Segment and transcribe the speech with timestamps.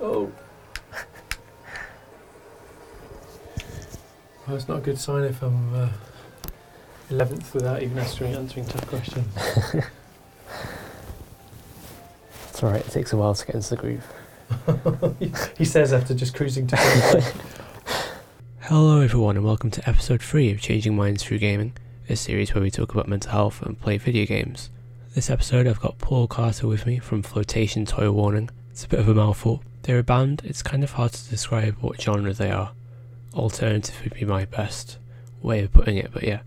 [0.00, 0.30] Oh.
[4.46, 5.88] Well, it's not a good sign if I'm uh,
[7.10, 9.26] 11th without even answering, answering tough questions.
[12.56, 15.54] It's alright, it takes a while to get into the groove.
[15.58, 17.34] he says after just cruising to Queensland.
[18.60, 21.74] Hello, everyone, and welcome to episode 3 of Changing Minds Through Gaming,
[22.08, 24.70] a series where we talk about mental health and play video games.
[25.14, 28.48] This episode, I've got Paul Carter with me from Flotation Toy Warning.
[28.70, 29.62] It's a bit of a mouthful.
[29.86, 32.72] They're a band, it's kind of hard to describe what genre they are.
[33.32, 34.98] Alternative would be my best
[35.42, 36.40] way of putting it, but yeah,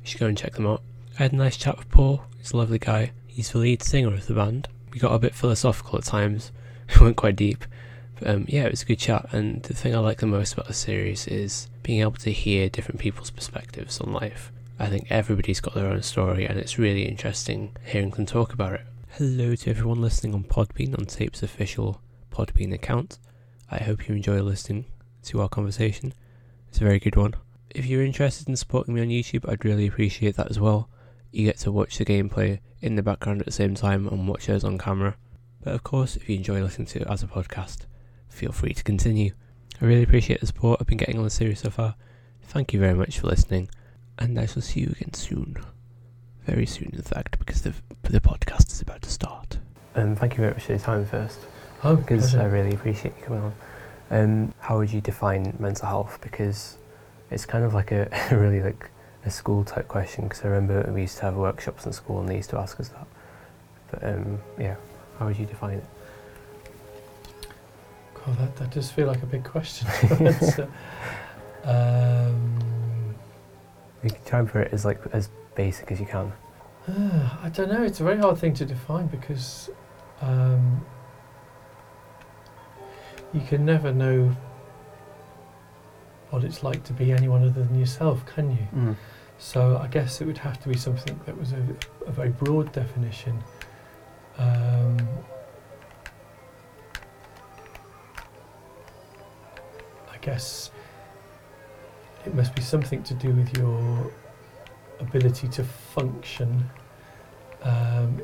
[0.00, 0.80] you should go and check them out.
[1.18, 3.10] I had a nice chat with Paul, he's a lovely guy.
[3.26, 4.68] He's the lead singer of the band.
[4.92, 6.52] We got a bit philosophical at times,
[7.00, 7.64] we went quite deep.
[8.20, 10.52] But, um, yeah, it was a good chat, and the thing I like the most
[10.52, 14.52] about the series is being able to hear different people's perspectives on life.
[14.78, 18.74] I think everybody's got their own story, and it's really interesting hearing them talk about
[18.74, 18.82] it.
[19.14, 22.00] Hello to everyone listening on Podbean on Tape's official
[22.34, 23.18] Podbean account.
[23.70, 24.86] I hope you enjoy listening
[25.24, 26.12] to our conversation.
[26.68, 27.34] It's a very good one.
[27.70, 30.88] If you're interested in supporting me on YouTube, I'd really appreciate that as well.
[31.30, 34.48] You get to watch the gameplay in the background at the same time and watch
[34.48, 35.16] us on camera.
[35.62, 37.86] But of course, if you enjoy listening to it as a podcast,
[38.28, 39.32] feel free to continue.
[39.80, 41.94] I really appreciate the support I've been getting on the series so far.
[42.42, 43.68] Thank you very much for listening,
[44.18, 45.56] and I shall see you again soon.
[46.44, 49.58] Very soon, in fact, because the, the podcast is about to start.
[49.94, 51.38] Um, thank you very much for your time first,
[51.84, 52.34] Oh, because.
[52.34, 53.54] I really appreciate you coming on.
[54.10, 56.18] Um, how would you define mental health?
[56.22, 56.78] Because
[57.30, 58.90] it's kind of like a, really like
[59.26, 60.24] a school type question.
[60.24, 62.80] Because I remember we used to have workshops in school, and they used to ask
[62.80, 63.06] us that.
[63.90, 64.76] But um, yeah,
[65.18, 65.84] how would you define it?
[68.14, 69.86] God, that, that does feel like a big question.
[71.66, 73.14] Uh, um,
[74.02, 76.30] You can try put it as like as basic as you can.
[76.86, 77.82] Ah, I don't know.
[77.82, 79.70] It's a very hard thing to define because
[80.20, 80.84] um,
[83.34, 84.34] you can never know
[86.30, 88.66] what it's like to be anyone other than yourself, can you?
[88.74, 88.96] Mm.
[89.38, 91.62] So I guess it would have to be something that was a,
[92.06, 93.42] a very broad definition.
[94.38, 94.96] Um,
[100.12, 100.70] I guess
[102.24, 104.12] it must be something to do with your
[105.00, 106.70] ability to function.
[107.62, 108.22] Um,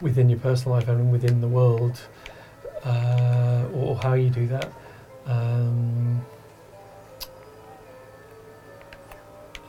[0.00, 2.00] within your personal life and within the world,
[2.84, 4.72] uh, or how you do that.
[5.26, 6.24] Um,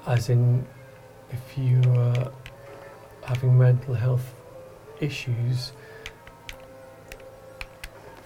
[0.07, 0.65] as in,
[1.31, 2.31] if you are
[3.23, 4.35] having mental health
[4.99, 5.71] issues,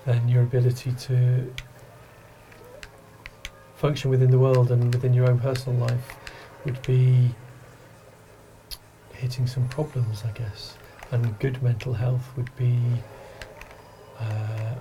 [0.06, 1.54] then your ability to
[3.76, 6.16] function within the world and within your own personal life
[6.66, 7.30] would be
[9.14, 10.78] hitting some problems, I guess.
[11.12, 12.80] And good mental health would be
[14.20, 14.76] uh,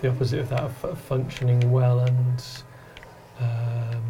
[0.00, 2.44] the opposite of that of functioning well and
[3.40, 4.02] um,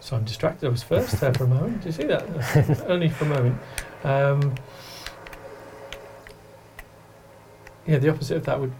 [0.00, 0.66] so I'm distracted.
[0.66, 1.82] I was first there for a moment.
[1.82, 2.84] Do you see that?
[2.88, 3.60] Only for a moment.
[4.04, 4.54] Um,
[7.86, 8.72] yeah, the opposite of that would.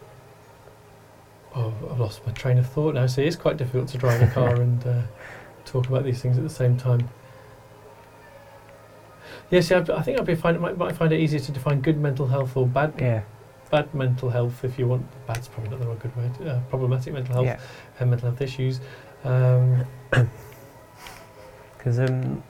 [1.54, 3.06] Oh, I've lost my train of thought now.
[3.06, 5.02] So it is quite difficult to drive a car and uh,
[5.66, 7.08] talk about these things at the same time.
[9.50, 11.98] Yes, yeah, I think I'd be find, might, might find it easier to define good
[11.98, 13.22] mental health or bad Yeah.
[13.70, 15.06] bad mental health, if you want.
[15.26, 16.46] Bad's probably not the right good word.
[16.46, 17.58] Uh, problematic mental health Yeah.
[18.00, 18.80] and mental health issues.
[19.24, 19.84] Um,
[21.76, 22.42] Because um,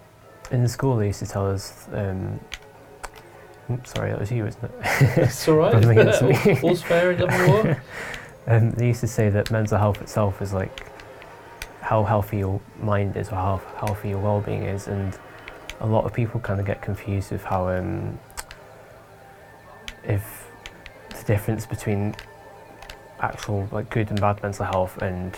[0.50, 1.86] in the school they used to tell us.
[1.92, 2.41] Um,
[3.70, 4.70] oops, sorry, that was you, isn't it?
[5.19, 5.75] it's all right.
[5.84, 6.34] Against me.
[6.62, 7.82] All- All's fair in love and war.
[8.47, 10.86] Um, they used to say that mental health itself is like
[11.82, 15.19] how healthy your mind is or how healthy your well-being is, and
[15.81, 18.19] a lot of people kind of get confused with how um,
[20.05, 20.47] if
[21.11, 22.15] the difference between
[23.21, 25.37] actual like good and bad mental health and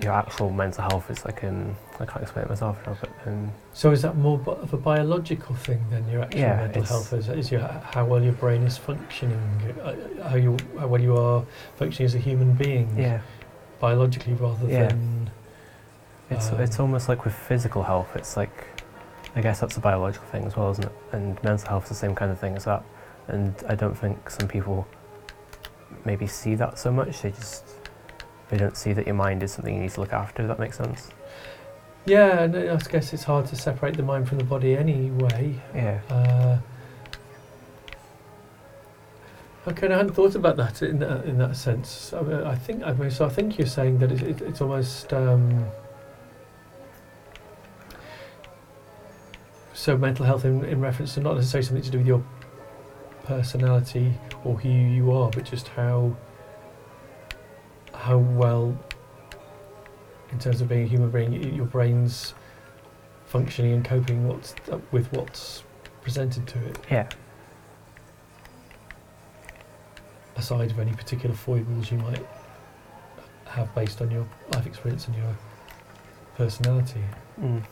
[0.00, 3.52] your actual mental health is like um I can't explain it myself now, but um,
[3.74, 7.12] So is that more of a biological thing than your actual Yeah, mental health?
[7.12, 9.38] Is, is your how well your brain is functioning,
[9.84, 9.94] uh,
[10.28, 11.44] how you how well you are
[11.76, 13.20] functioning as a human being, yeah,
[13.78, 14.88] biologically rather Yeah.
[14.88, 15.30] than
[16.30, 18.08] It's Um, it's almost like with physical health.
[18.16, 18.51] It's like,
[19.34, 20.92] I guess that's a biological thing as well, isn't it?
[21.12, 22.84] And mental health is the same kind of thing as that.
[23.28, 24.86] And I don't think some people
[26.04, 27.22] maybe see that so much.
[27.22, 27.64] They just
[28.50, 30.42] they don't see that your mind is something you need to look after.
[30.42, 31.10] If that makes sense.
[32.04, 32.42] yeah.
[32.42, 35.60] And I guess it's hard to separate the mind from the body anyway.
[35.74, 36.00] Yeah.
[36.10, 36.58] Uh,
[39.64, 42.12] Okay, I hadn't thought about that in that, in that sense.
[42.12, 43.26] I, mean, I think I mean, so.
[43.26, 45.64] I think you're saying that it, it, it's almost um,
[49.74, 52.22] so mental health in, in reference to not necessarily something to do with your
[53.24, 54.12] personality
[54.44, 56.16] or who you are, but just how
[57.94, 58.76] how well,
[60.32, 62.34] in terms of being a human being, your brain's
[63.26, 64.54] functioning and coping what's
[64.90, 65.62] with what's
[66.02, 67.08] presented to it, Yeah.
[70.36, 72.24] aside of any particular foibles you might
[73.46, 75.36] have based on your life experience and your
[76.36, 77.02] personality.
[77.40, 77.62] Mm.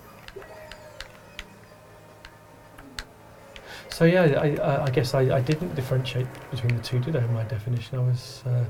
[4.01, 7.19] So yeah, I, I, guess I, I didn't differentiate between the two, did I?
[7.19, 8.65] In my definition, I was uh,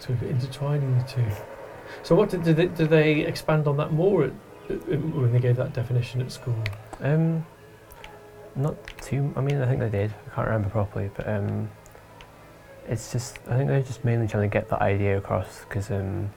[0.00, 1.24] sort of intertwining the two.
[2.02, 4.32] So what did, did, they, did they expand on that more at-
[4.86, 6.62] when they gave that definition at school?
[7.00, 7.46] Um,
[8.54, 9.32] not too.
[9.34, 10.12] I mean, I think they did.
[10.30, 11.70] I can't remember properly, but um,
[12.86, 13.38] it's just.
[13.48, 16.28] I think they're just mainly trying to get that idea across because um,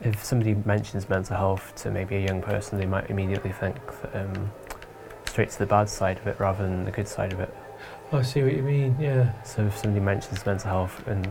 [0.00, 4.14] if somebody mentions mental health to maybe a young person, they might immediately think that,
[4.14, 4.52] um,
[5.30, 7.54] straight to the bad side of it rather than the good side of it.
[8.12, 8.96] Oh, I see what you mean.
[8.98, 9.40] Yeah.
[9.44, 11.22] So if somebody mentions mental health in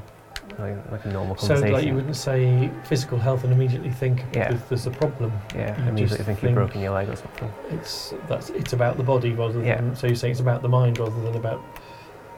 [0.57, 1.68] like, like a normal conversation.
[1.68, 4.50] So like you wouldn't say physical health and immediately think Yeah.
[4.50, 5.34] there's, there's a problem.
[5.54, 7.51] yeah, you immediately think, think- you've broken your leg or something.
[7.72, 9.94] It's that's it's about the body rather than Yeah.
[9.94, 11.62] so you're saying it's about the mind rather than about.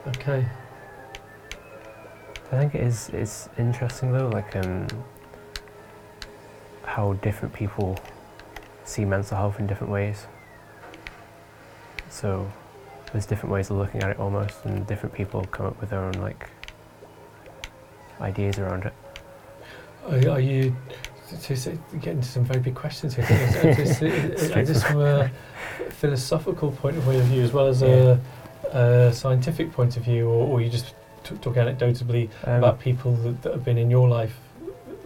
[0.08, 0.44] Okay.
[2.50, 3.08] I think it is.
[3.14, 4.88] It's interesting though, like um,
[6.84, 7.96] how different people
[8.84, 10.26] see mental health in different ways.
[12.12, 12.50] So
[13.10, 16.00] there's different ways of looking at it almost, and different people come up with their
[16.00, 16.50] own like
[18.20, 18.92] ideas around it.
[20.06, 20.76] Are, are you
[21.42, 23.24] to, to get into some very big questions here?
[23.30, 25.30] Is, is, this, is, is this from a
[25.88, 28.20] philosophical point of view as well as a,
[28.72, 30.94] a scientific point of view, or, or you just
[31.24, 34.36] t- talk anecdotally Um, about people that, that have been in your life,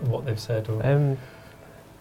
[0.01, 0.69] what they've said?
[0.69, 1.17] Or um,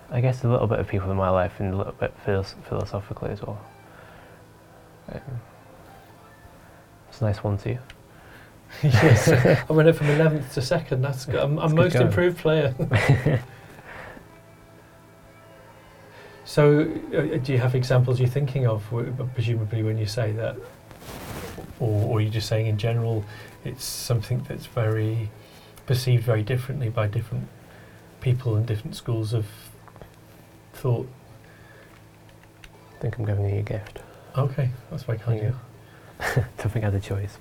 [0.10, 2.56] I guess a little bit of people in my life, and a little bit philos-
[2.68, 3.60] philosophically as well.
[5.10, 7.78] It's a nice one too.
[8.84, 11.02] yes, I went up from eleventh to second.
[11.02, 11.36] That's good.
[11.36, 12.08] I'm, I'm good most going.
[12.08, 12.76] improved player.
[16.46, 16.82] so,
[17.16, 18.84] uh, do you have examples you're thinking of?
[19.34, 20.58] Presumably, when you say that,
[21.80, 23.24] or, or you're just saying in general,
[23.64, 25.30] it's something that's very
[25.86, 27.48] perceived very differently by different
[28.20, 29.46] people and different schools of
[30.74, 31.08] thought.
[32.98, 34.00] I think I'm giving you a gift.
[34.38, 35.56] Okay, that's very kind There of
[36.38, 37.38] you Don't think I had a choice.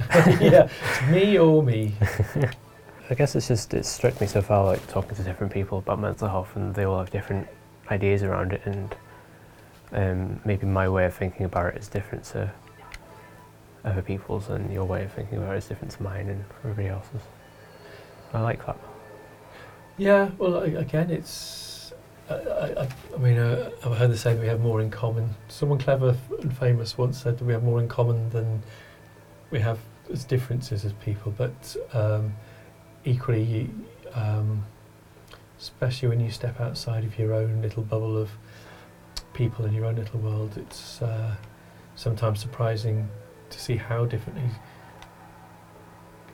[0.40, 1.94] yeah, it's me or me.
[3.10, 5.98] I guess it's just it struck me so far like talking to different people about
[5.98, 7.48] mental health and they all have different
[7.90, 8.94] ideas around it and
[9.92, 12.52] um, maybe my way of thinking about it is different to
[13.84, 16.88] other people's and your way of thinking about it is different to mine and everybody
[16.88, 17.22] else's.
[18.34, 18.76] I like that.
[19.96, 21.67] Yeah, well, again, it's.
[22.30, 25.34] I, I, mean, uh, I've heard the saying we have more in common.
[25.48, 28.62] Someone clever and famous once said that we have more in common than
[29.50, 29.78] we have
[30.12, 31.32] as differences as people.
[31.36, 32.34] But um,
[33.04, 33.70] equally, you,
[34.14, 34.64] um,
[35.58, 38.30] especially when you step outside of your own little bubble of
[39.32, 41.34] people in your own little world, it's uh,
[41.94, 43.08] sometimes surprising
[43.50, 44.50] to see how differently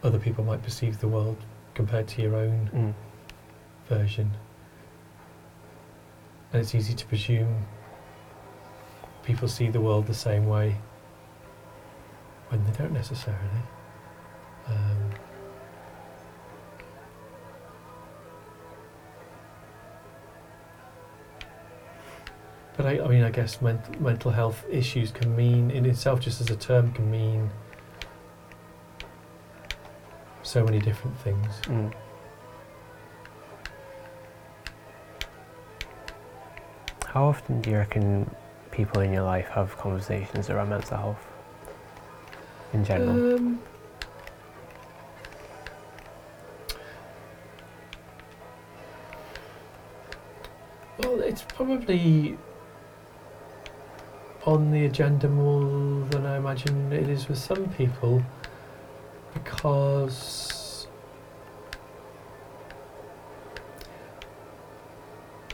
[0.02, 1.36] other people might perceive the world
[1.74, 2.94] compared to your own Mm.
[3.88, 4.30] version.
[6.54, 7.66] And it's easy to presume
[9.24, 10.76] people see the world the same way
[12.48, 13.42] when they don't necessarily.
[14.68, 15.10] Um,
[22.76, 26.40] but I, I mean, I guess ment- mental health issues can mean, in itself, just
[26.40, 27.50] as a term, can mean
[30.44, 31.52] so many different things.
[31.64, 31.92] Mm.
[37.14, 38.28] How often do you reckon
[38.72, 41.26] people in your life have conversations around mental health?
[42.72, 43.36] In general?
[43.36, 43.60] Um,
[50.98, 52.36] well, it's probably
[54.44, 58.24] on the agenda more than I imagine it is with some people
[59.34, 60.63] because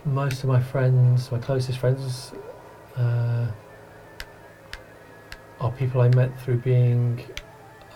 [0.04, 2.32] most of my friends, my closest friends,
[2.96, 3.46] uh,
[5.60, 7.22] are people I met through being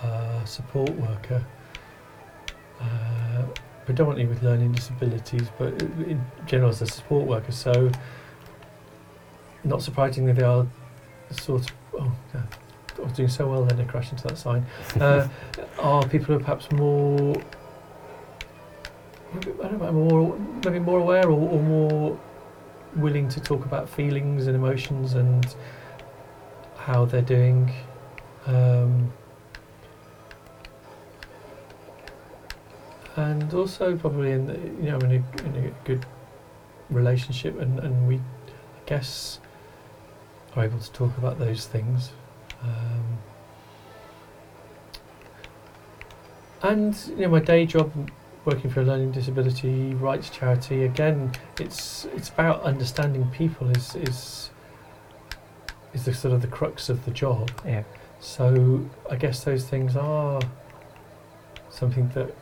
[0.02, 1.44] a support worker,
[2.80, 3.42] uh,
[3.86, 7.52] predominantly with learning disabilities, but in general as a support worker.
[7.52, 7.90] So,
[9.62, 10.66] not surprisingly, they are
[11.30, 11.76] sort of.
[11.98, 12.42] Oh, yeah,
[12.98, 14.66] I was doing so well then I crashed into that sign.
[15.00, 15.28] Uh,
[15.78, 17.34] are people who are perhaps more.
[19.36, 22.20] I don't know, more maybe more aware or, or more
[22.96, 25.54] willing to talk about feelings and emotions and
[26.76, 27.72] how they're doing.
[28.46, 29.12] Um,
[33.16, 36.04] and also probably in the, you know in a, in a good
[36.90, 38.20] relationship and, and we I
[38.86, 39.38] guess
[40.56, 42.10] are able to talk about those things
[42.62, 43.18] um,
[46.62, 47.92] and you know my day job
[48.44, 54.50] working for a learning disability rights charity again it's it's about understanding people is is
[55.94, 57.84] is the sort of the crux of the job Yeah.
[58.20, 60.40] so I guess those things are
[61.70, 62.34] something that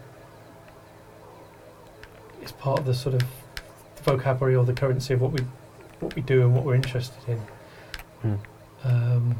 [2.42, 3.22] is part of the sort of
[4.02, 5.40] vocabulary or the currency of what we
[6.00, 7.40] what we do and what we're interested in.
[8.24, 8.38] Mm.
[8.84, 9.36] Um,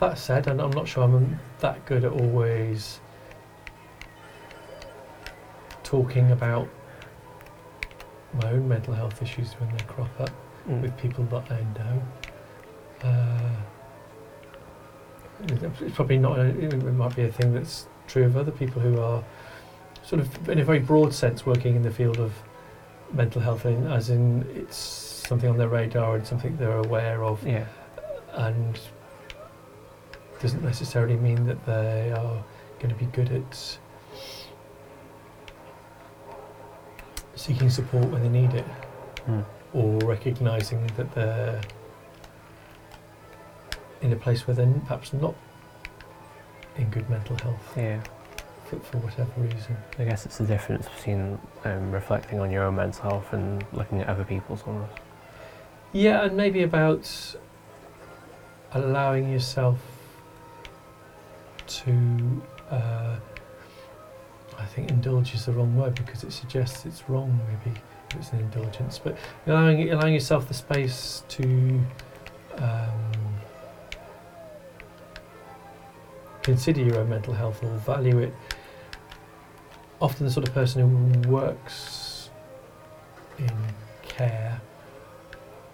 [0.00, 3.00] that said, and I'm not sure I'm that good at always
[5.82, 6.68] talking about
[8.42, 10.30] my own mental health issues when they crop up
[10.68, 10.82] Mm.
[10.82, 12.02] with people that I know.
[13.02, 13.50] Uh,
[15.80, 16.38] it's probably not.
[16.38, 19.24] A, it might be a thing that's true of other people who are
[20.02, 22.34] sort of, in a very broad sense, working in the field of
[23.10, 27.42] mental health, in, as in it's something on their radar and something they're aware of,
[27.46, 27.64] Yeah.
[28.34, 28.78] and
[30.40, 32.42] doesn't necessarily mean that they are
[32.78, 33.78] going to be good at
[37.34, 38.64] seeking support when they need it
[39.28, 39.44] Mm.
[39.74, 41.60] or recognizing that they're
[44.00, 45.34] in a place where they're perhaps not
[46.78, 48.00] in good mental health Yeah.
[48.64, 49.76] for, for whatever reason.
[49.98, 54.00] I guess it's the difference between um, reflecting on your own mental health and looking
[54.00, 54.90] at other people's almost.
[55.92, 57.36] Yeah, and maybe about
[58.72, 59.78] allowing yourself
[61.70, 62.42] to.
[62.70, 63.16] Uh,
[64.58, 67.38] I think indulge is the wrong word because it suggests it's wrong.
[67.48, 67.78] Maybe
[68.10, 71.80] if it's an indulgence, but allowing allowing yourself the space to
[72.58, 73.12] um,
[76.42, 78.34] consider your own mental health or value it.
[80.00, 82.30] Often, the sort of person who works
[83.38, 83.52] in
[84.02, 84.60] care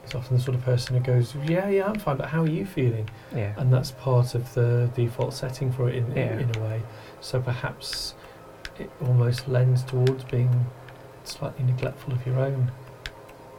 [0.07, 2.49] is often the sort of person who goes, "Yeah, yeah, I'm fine, but how are
[2.49, 3.53] you feeling?" Yeah.
[3.57, 6.39] and that's part of the default setting for it in, Yeah.
[6.39, 6.83] in a way.
[7.21, 8.15] So perhaps
[8.79, 10.67] it almost lends towards being
[11.25, 12.71] slightly neglectful of your own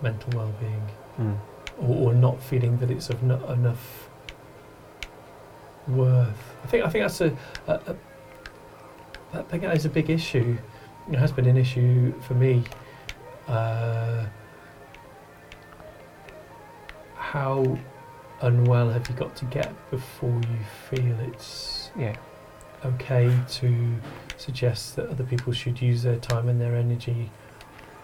[0.02, 0.84] mental well-being,
[1.20, 1.38] Mm.
[1.82, 4.10] or, or not feeling that it's of no, enough
[5.88, 6.56] worth.
[6.64, 7.36] I think I think that's a,
[7.68, 7.96] a, a
[9.34, 10.58] I think that is a big issue.
[11.12, 12.64] It has been an issue for me.
[13.48, 14.26] Uh,
[17.32, 17.78] how
[18.42, 22.16] unwell have you got to get before you feel it's Yeah.
[22.86, 23.96] okay to
[24.38, 27.30] suggest that other people should use their time and their energy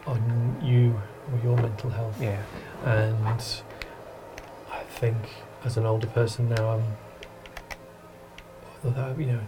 [0.05, 0.99] on you
[1.31, 2.19] or your mental health?
[2.21, 2.41] Yeah.
[2.83, 3.25] And
[4.69, 5.17] I think
[5.63, 6.83] as an older person now, I'm,
[8.83, 9.39] although, you know,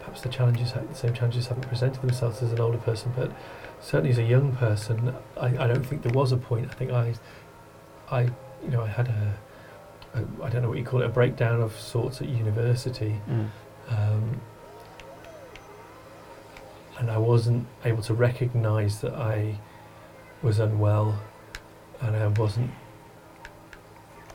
[0.00, 3.32] perhaps the challenges, the same challenges haven't presented themselves as an older person, but
[3.80, 6.68] certainly as a young person, I, I don't think there was a point.
[6.70, 7.14] I think I,
[8.10, 8.28] I,
[8.62, 9.38] you know, I had a,
[10.14, 13.20] a, I don't know what you call it, a breakdown of sorts at university.
[13.28, 13.48] Mm.
[13.90, 14.40] Um,
[16.98, 19.58] and I wasn't able to recognise that I
[20.42, 21.18] was unwell,
[22.00, 22.70] and I wasn't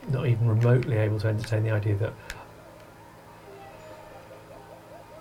[0.10, 2.14] not even remotely able to entertain the idea that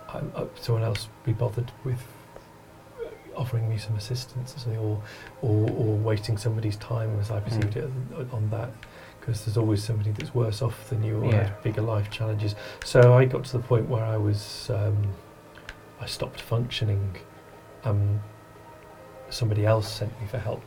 [0.08, 2.02] I, uh, someone else be bothered with
[3.36, 5.02] offering me some assistance or something, or,
[5.40, 7.90] or, or wasting somebody's time as I perceived it
[8.32, 8.70] on that.
[9.22, 11.44] Because there's always somebody that's worse off than you or Yeah.
[11.44, 12.56] has bigger life challenges.
[12.84, 14.96] So I got to the point where I was, um,
[16.00, 17.16] I stopped functioning.
[17.84, 18.20] Um,
[19.30, 20.60] somebody else sent me for help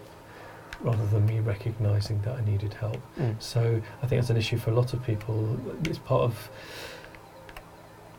[0.80, 2.98] rather than me recognising that I needed help.
[3.20, 3.36] Mm.
[3.42, 5.60] So I think that's an issue for a lot of people.
[5.84, 6.50] It's part of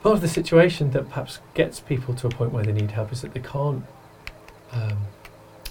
[0.02, 3.10] part of the situation that perhaps gets people to a point where they need help
[3.10, 3.84] is that they can't
[4.72, 4.98] um,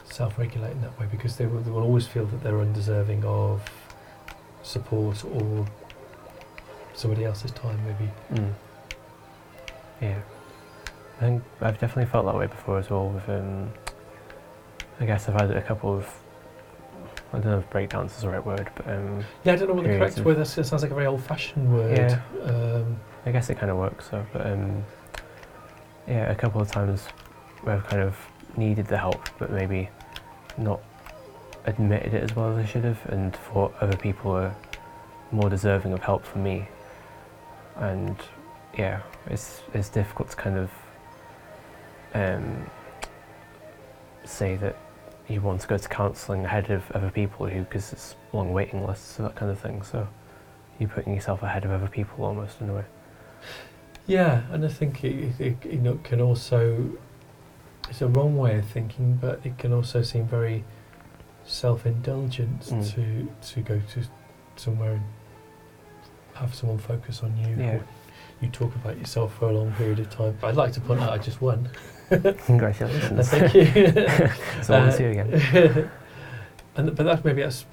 [0.05, 3.61] self-regulate in that way because they will, they will always feel that they're undeserving of
[4.65, 5.65] support or
[6.93, 8.11] somebody else's time maybe.
[8.33, 8.53] Mm.
[10.01, 10.19] Yeah.
[11.17, 13.09] I think I've definitely felt that way before as well.
[13.09, 13.71] With um,
[14.99, 16.09] I guess I've had a couple of
[17.33, 19.73] I don't know if breakdowns is the right word, but um, Yeah, I don't know
[19.73, 20.57] what the correct word is.
[20.57, 21.97] It sounds like a very old-fashioned word.
[21.97, 22.21] Yeah.
[22.43, 24.09] Um, I guess it kind of works.
[24.09, 24.83] So, but um,
[26.07, 27.07] yeah, a couple of times
[27.63, 28.15] where I've kind of
[28.55, 29.89] needed the help, but maybe
[30.57, 30.81] not
[31.65, 34.53] admitted it as well as I should have, and thought other people were
[35.31, 36.67] more deserving of help from me.
[37.75, 38.15] And
[38.77, 40.71] yeah, it's it's difficult to kind of
[42.13, 42.69] um,
[44.23, 44.77] say that
[45.27, 48.85] you want to go to counselling ahead of other people who, because it's long waiting
[48.85, 49.81] lists, and that kind of thing.
[49.83, 50.07] So
[50.79, 52.85] you're putting yourself ahead of other people almost in a way.
[54.07, 56.91] Yeah, and I think it, it, it can also,
[57.89, 60.63] it's a wrong way of thinking, but it can also seem very
[61.45, 62.93] self-indulgent Mm.
[62.93, 64.03] to to go to
[64.55, 65.03] somewhere and
[66.33, 67.55] have someone focus on you.
[67.57, 67.79] Yeah.
[68.41, 70.37] You talk about yourself for a long period of time.
[70.43, 71.69] I'd like to point out I just won.
[72.09, 73.29] Congratulations.
[73.33, 73.65] Thank you.
[74.63, 75.89] so Uh, you again.
[76.75, 77.65] and but that maybe that's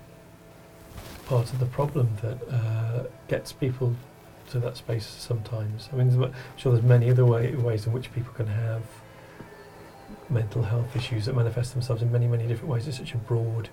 [1.26, 3.94] part of the problem that uh, gets people
[4.50, 5.88] to that space sometimes.
[5.92, 8.82] I mean, I'm sure there's many other way, ways in which people can have
[10.32, 12.88] mental health issues that manifest themselves in many, many different ways.
[12.88, 13.68] It's such a broad,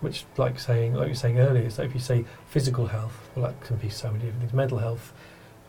[0.00, 3.28] which, like saying, like you were saying earlier, it's like if you say physical health,
[3.34, 4.52] well, that can be so many different things.
[4.52, 5.12] Mental health,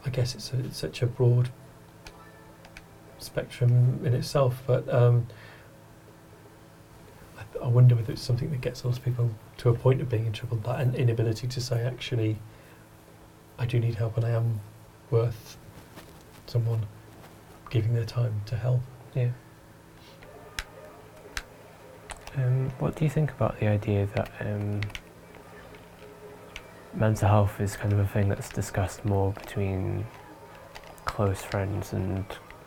[0.06, 1.50] I guess it's, a, it's such a broad
[3.20, 4.92] spectrum in itself, but.
[4.94, 5.28] Um,
[7.38, 10.26] I, I wonder whether it's something that gets those people to a point of being
[10.26, 12.38] in trouble, that an inability to say, actually,
[13.58, 14.60] I do need help and I am
[15.10, 15.58] worth
[16.48, 16.86] someone
[17.70, 18.82] giving their time to help.
[19.16, 19.30] Yeah.
[22.36, 24.82] Um, what do you think about the idea that um,
[26.96, 30.06] mental health is kind of a thing that's discussed more between
[31.06, 32.26] close friends and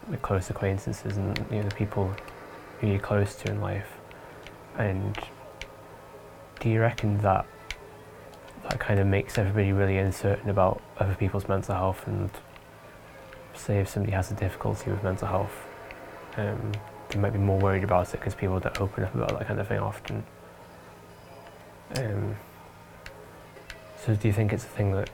[0.09, 2.15] the close acquaintances and you know the people
[2.81, 3.89] who you're close to in life?
[4.79, 5.19] And
[6.61, 7.45] do you reckon that
[8.63, 12.31] that kind of makes everybody really uncertain about other people's mental health and
[13.55, 15.66] say if somebody has a difficulty with mental health
[16.37, 16.73] um,
[17.09, 19.61] they might be more worried about it because people don't open up about that kind
[19.61, 20.25] of thing often.
[21.97, 22.37] Um,
[24.05, 25.11] so do you think it's a thing that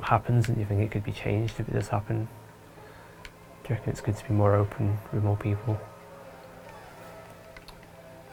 [0.00, 2.28] happens and do you think it could be changed if it does happen?
[3.64, 5.78] Do you reckon it's good to be more open with more people?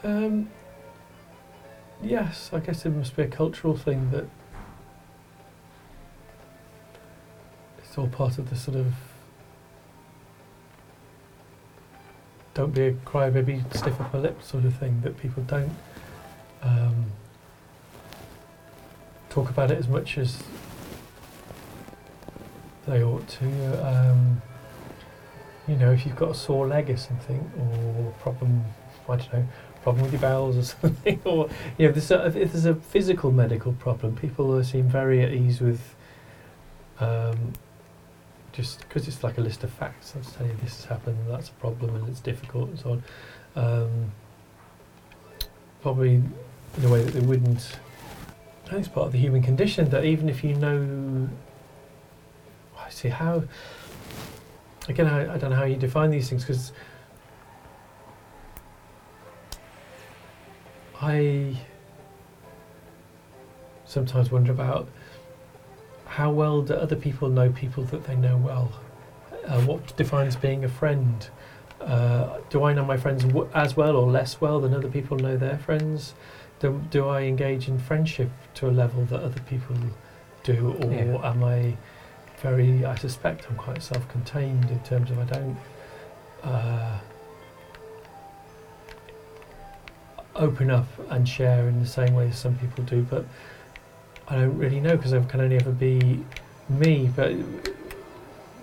[0.04, 0.50] Um,
[2.02, 4.26] yes, I guess it must be a cultural thing that
[7.80, 8.94] it's all part of the sort of
[12.56, 15.76] don't be a crybaby, stiff upper lip sort of thing that people don't
[16.64, 17.06] um,
[19.30, 20.42] talk about it as much as
[22.88, 23.46] they ought to.
[23.86, 24.42] Um,
[25.68, 28.64] you know, if you've got a sore leg or something, or problem,
[29.10, 29.48] I don't know,
[29.84, 33.32] problem with your bowels or something, or you know, there's a, if there's a physical
[33.32, 35.94] medical problem, people seem very at ease with.
[37.02, 37.52] Um,
[38.56, 41.50] just because it's like a list of facts, I'll tell you this has happened, that's
[41.50, 43.04] a problem, and it's difficult, and so on.
[43.56, 44.12] Um,
[45.82, 47.80] probably in a way that they wouldn't.
[48.66, 51.30] I think it's part of the human condition that even if you know,
[52.78, 53.44] I see how.
[54.88, 56.72] Again, I, I don't know how you define these things because
[61.02, 61.58] I
[63.86, 64.88] sometimes wonder about
[66.16, 68.72] how well do other people know people that they know well?
[69.46, 71.28] Uh, what defines being a friend?
[71.82, 75.18] Uh, do I know my friends w- as well or less well than other people
[75.18, 76.14] know their friends?
[76.60, 79.76] Do, do I engage in friendship to a level that other people
[80.44, 81.30] do, or Yeah.
[81.32, 81.76] am I
[82.42, 82.86] very?
[82.86, 85.58] I suspect I'm quite self-contained in terms of I don't.
[86.44, 86.98] Uh,
[90.38, 93.26] open up and share in the same way as some people do, but
[94.28, 96.24] I don't really know because I can only ever be
[96.70, 97.10] me.
[97.16, 97.34] But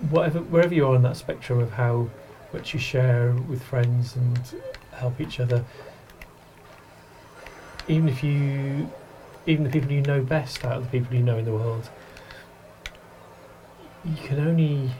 [0.09, 2.09] whatever, wherever you are on that spectrum of how
[2.51, 4.39] much you share with friends and
[4.91, 5.63] help each other,
[7.87, 8.89] even if you,
[9.45, 11.89] even the people you know best out of the people you know in the world,
[14.05, 14.91] you can only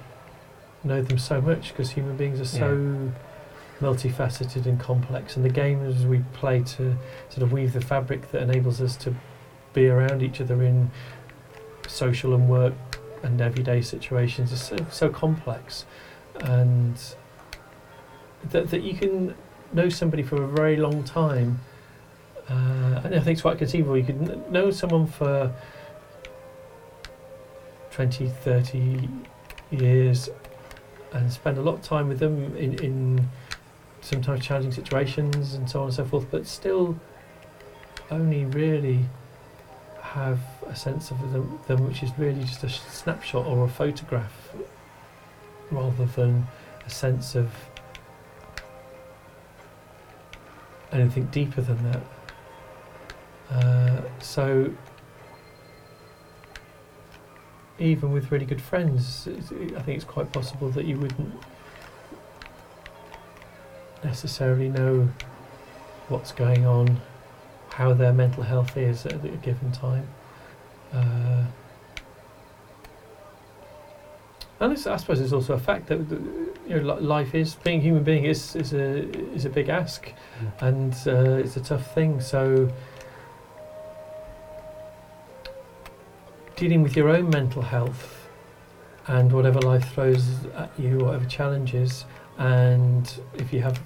[0.84, 3.12] know them so much because human beings are so
[3.80, 6.95] multifaceted and complex, and the games we play to
[7.30, 9.13] sort of weave the fabric that enables us to
[9.74, 10.92] be around each other in
[11.88, 12.74] social and work
[13.24, 15.86] and everyday situations is so, so complex,
[16.42, 17.00] and
[18.52, 19.34] that that you can
[19.72, 21.60] know somebody for a very long time.
[22.50, 23.98] Uh, and I think it's quite conceivable.
[23.98, 25.54] You could know someone for
[27.92, 29.08] 20, 30
[29.72, 30.30] years
[31.14, 33.30] and spend a lot of time with them in, in
[34.02, 37.00] sometimes challenging situations and so on and so forth, but still
[38.12, 39.06] only really
[40.04, 44.52] have a sense of them, them which is really just a snapshot or a photograph
[45.72, 46.46] rather than
[46.86, 47.50] a sense of
[50.92, 52.02] anything deeper than that.
[53.50, 54.72] Uh, so
[57.80, 61.34] even with really good friends, I think it's quite possible that you wouldn't
[64.04, 65.10] necessarily know
[66.10, 67.02] what's going on,
[67.76, 70.08] how their mental health is at a given time.
[70.94, 71.44] Uh,
[74.60, 76.00] and it's, I suppose it's also a fact that
[76.68, 80.08] you know life is being a human being is is a is a big ask,
[80.08, 80.68] Mm.
[80.70, 82.22] and uh, it's a tough thing.
[82.22, 82.70] So
[86.56, 88.28] dealing with your own mental health
[89.08, 92.06] and whatever life throws at you, whatever challenges,
[92.38, 93.82] and if you have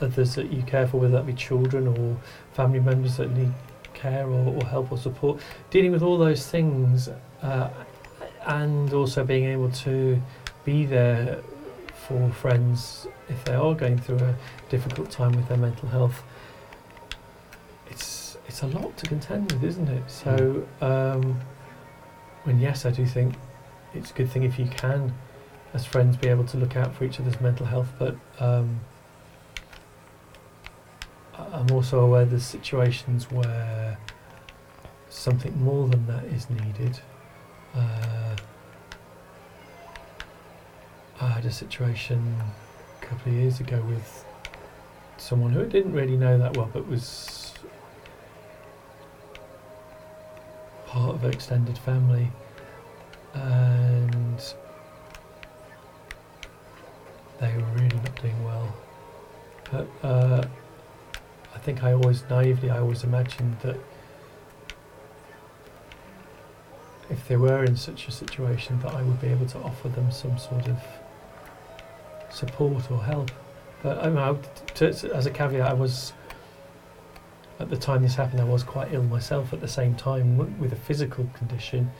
[0.00, 2.16] others that you care for, whether that be children or
[2.52, 3.52] family members that need
[3.94, 7.08] care or, or help or support, dealing with all those things,
[7.42, 7.70] uh,
[8.46, 10.20] and also being able to
[10.64, 11.40] be there
[12.06, 14.34] for friends if they are going through a
[14.68, 16.22] difficult time with their mental health.
[17.90, 20.08] It's it's a lot to contend with, isn't it?
[20.08, 21.40] So, um,
[22.44, 23.34] and yes, I do think
[23.92, 25.12] it's a good thing if you can,
[25.74, 27.92] as friends, be able to look out for each other's mental health.
[27.98, 28.80] But um,
[31.38, 33.98] I'm also aware there's situations where
[35.10, 36.98] something more than that is needed.
[37.74, 38.36] Uh,
[41.20, 42.40] I had a situation
[43.00, 44.24] a couple of years ago with
[45.18, 47.54] someone who I didn't really know that well, but was
[50.86, 52.30] part of an extended family,
[53.34, 54.54] and
[57.40, 58.74] they were really not doing well.
[59.70, 60.46] But uh,
[61.56, 63.78] I think I always naively, I always imagined that
[67.08, 70.12] if they were in such a situation, that I would be able to offer them
[70.12, 70.78] some sort of
[72.30, 73.30] support or help.
[73.82, 74.34] But I
[74.74, 76.12] to, to- as a caveat, I was
[77.58, 78.42] at the time this happened.
[78.42, 81.90] I was quite ill myself at the same time with a physical condition,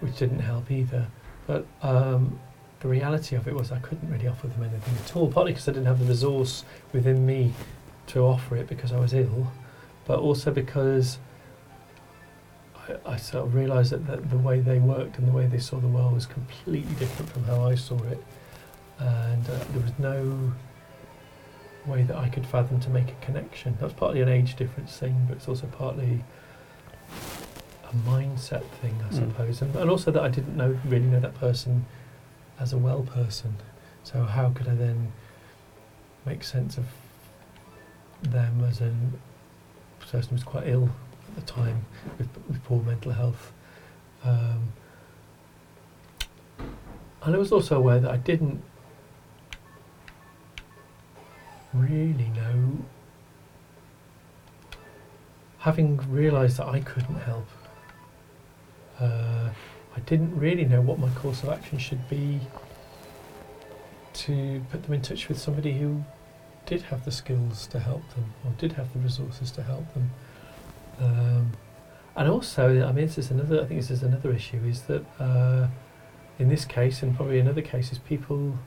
[0.00, 1.06] which didn't help either.
[1.46, 2.38] But um,
[2.80, 5.32] the reality of it was I couldn't really offer them anything at all.
[5.32, 7.54] Partly because I didn't have the resource within me
[8.08, 9.52] to offer it because I was ill,
[10.06, 11.18] but also because
[12.88, 15.58] I, I sort of realised that, that the way they worked and the way they
[15.58, 18.22] saw the world was completely different from how I saw it,
[18.98, 20.52] and uh, there was no
[21.86, 23.76] way that I could fathom to make a connection.
[23.80, 26.22] That's partly an age difference thing, but it's also partly
[27.90, 29.18] a mindset thing, I Mm.
[29.30, 31.86] suppose, and, and also that I didn't know really know that person
[32.60, 33.56] as a well person.
[34.02, 35.12] So how could I then
[36.26, 36.84] make sense of
[38.22, 38.92] them as a
[40.00, 40.88] person who was quite ill
[41.28, 41.84] at the time
[42.18, 43.52] with, with poor mental health?
[44.24, 44.72] Um,
[47.22, 48.62] and I was also aware that I didn't
[51.72, 52.78] really know,
[55.58, 57.46] having realised that I couldn't help,
[59.00, 59.50] uh,
[59.96, 62.40] I didn't really know what my course of action should be
[64.14, 66.04] to put them in touch with somebody who
[66.68, 70.10] did have the skills to help them or did have the resources to help them.
[71.00, 71.52] Um,
[72.14, 73.62] and also, I mean, this is another.
[73.62, 74.60] I think this is another issue.
[74.66, 75.68] Is that uh,
[76.38, 78.58] in this case, and probably in other cases, people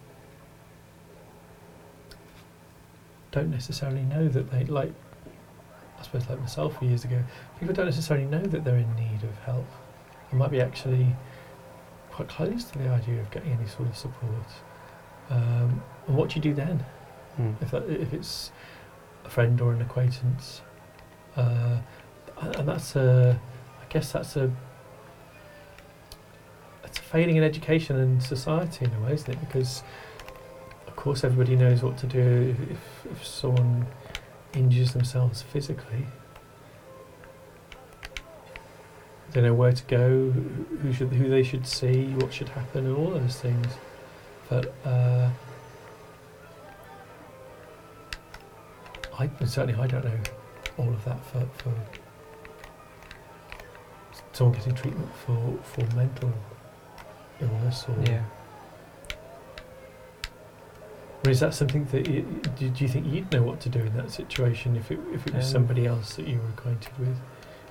[3.31, 4.93] don't necessarily know that they like.
[5.99, 7.21] I suppose, like myself, years ago,
[7.59, 9.67] people don't necessarily know that they're in need of help.
[10.31, 11.15] They might be actually
[12.09, 14.47] quite close to the idea of getting any sort of support.
[15.29, 16.83] Um, and what do you do then?
[17.39, 17.55] Mm.
[17.61, 18.51] if that, if it's
[19.25, 20.61] a friend or an acquaintance,
[21.37, 21.77] uh,
[22.41, 23.39] and that's a,
[23.81, 24.51] I guess that's a,
[26.83, 29.39] it's a failing in education and society in a way, isn't it?
[29.39, 29.83] Because
[30.87, 33.85] of course everybody knows what to do if if someone
[34.53, 36.05] injures themselves physically.
[39.31, 42.85] They know where to go, who- who should who they should see, what should happen,
[42.85, 43.67] and all those things.
[44.49, 45.29] But uh,
[49.17, 50.19] I certainly I don't know
[50.77, 51.73] all of that for, for
[54.33, 56.31] someone getting treatment for, for mental
[57.41, 58.23] illness or Yeah.
[61.25, 62.21] or is that something that you,
[62.57, 65.27] do, do you think you'd know what to do in that situation if it if
[65.27, 67.17] it was Um, somebody else that you were acquainted with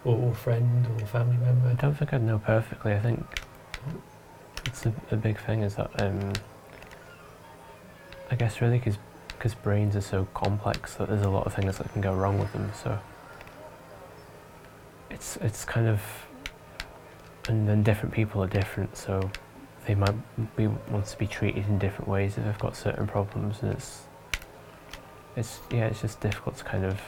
[0.04, 1.68] or, or friend or family member?
[1.70, 2.92] I don't think I'd know perfectly.
[2.92, 3.24] I think
[4.66, 6.32] it's a, a big thing is that um,
[8.30, 8.98] I guess really because
[9.54, 12.52] brains are so complex that there's a lot of things that can go wrong with
[12.52, 12.70] them.
[12.82, 12.98] So
[15.10, 16.02] it's it's kind of
[17.48, 18.96] and then different people are different.
[18.96, 19.30] So
[19.86, 20.14] they might
[20.56, 24.02] be want to be treated in different ways if they've got certain problems, and it's
[25.36, 27.00] it's yeah, it's just difficult to kind of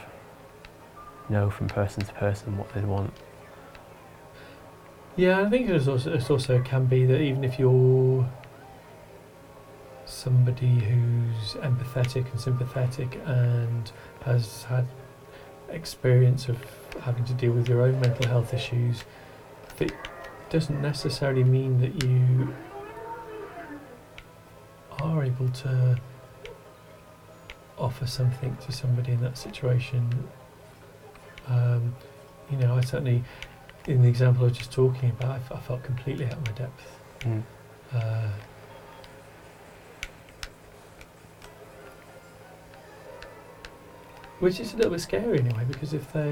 [1.29, 3.13] know from person to person what they'd want.
[5.15, 8.27] Yeah, I think it's also, it also can be that even if you're
[10.13, 13.91] somebody who's empathetic and sympathetic and
[14.23, 14.87] has had
[15.69, 16.57] experience of
[17.01, 19.03] having to deal with your own mental health issues,
[19.79, 19.91] it
[20.49, 22.53] doesn't necessarily mean that you
[25.01, 25.99] are able to
[27.77, 30.27] offer something to somebody in that situation.
[31.47, 31.95] Um,
[32.49, 33.23] you know, I certainly,
[33.87, 36.45] in the example I was just talking about, I, f- I felt completely out of
[36.45, 36.99] my depth.
[37.21, 37.43] Mm.
[37.93, 38.29] Uh,
[44.43, 46.29] which is a little bit scary anyway, because if they,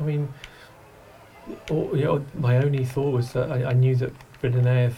[0.00, 0.32] I mean,
[1.70, 4.94] or, you know, my only thought was that I, I knew that Bridennaeth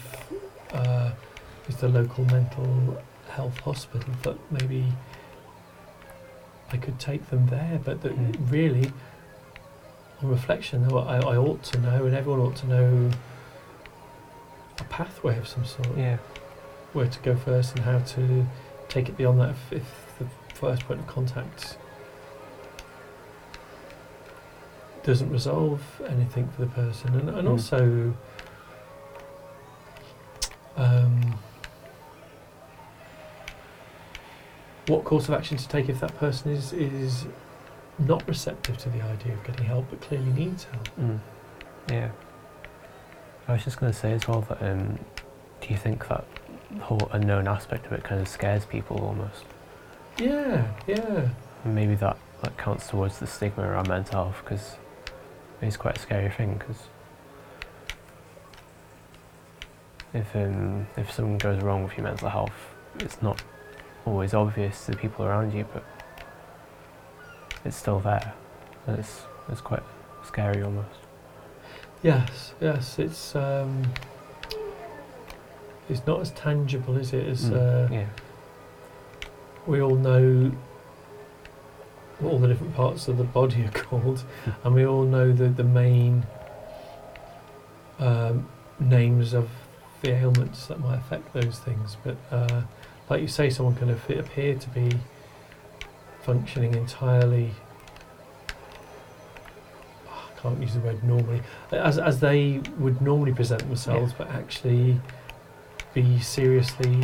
[0.72, 1.10] uh,
[1.68, 4.84] is the local mental health hospital, but maybe
[6.70, 8.52] I could take them there, but that Mm.
[8.52, 8.92] really,
[10.22, 13.10] on reflection, though, I, I ought to know, and everyone ought to know
[14.78, 16.18] a pathway of some sort Yeah.
[16.92, 18.46] where to go first and how to
[18.88, 21.76] take it beyond that if, if the first point of contact
[25.08, 27.50] doesn't resolve anything for the person and, and Mm.
[27.52, 28.14] also
[30.76, 31.38] um,
[34.86, 37.24] what course of action to take if that person is is
[37.98, 41.18] not receptive to the idea of getting help but clearly needs help Mm.
[41.90, 42.10] Yeah.
[43.48, 44.98] I was just going to say as well that um,
[45.62, 46.26] do you think that
[46.80, 49.44] whole unknown aspect of it kind of scares people almost?
[50.18, 51.28] yeah yeah
[51.64, 54.76] And maybe that, that counts towards the stigma around mental health because
[55.60, 56.76] it's quite a scary thing because
[60.14, 62.52] if, um, if something goes wrong with your mental health,
[63.00, 63.42] it's not
[64.06, 65.84] always obvious to the people around you, but
[67.64, 68.32] it's still there.
[68.86, 69.82] And it's, it's quite
[70.24, 70.88] scary almost.
[72.02, 73.82] Yes, yes, it's um,
[75.88, 77.26] it's not as tangible, is it?
[77.26, 77.56] As Mm,
[77.90, 78.06] uh, yeah.
[79.66, 80.52] we all know
[82.22, 84.24] all the different parts of the body are called,
[84.64, 86.26] and we all know the the main
[87.98, 88.48] um,
[88.80, 89.48] names of
[90.02, 91.96] the ailments that might affect those things.
[92.04, 92.62] But uh,
[93.10, 94.90] like you say, someone can ap- appear to be
[96.22, 97.50] functioning entirely.
[100.08, 105.00] I can't use the word normally, as as they would normally present themselves, but actually
[105.94, 107.02] be seriously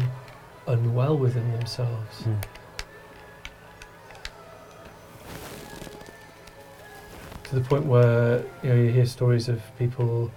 [0.66, 2.22] unwell within themselves.
[2.22, 2.42] Mm.
[7.54, 10.30] To the point where you know you hear stories of people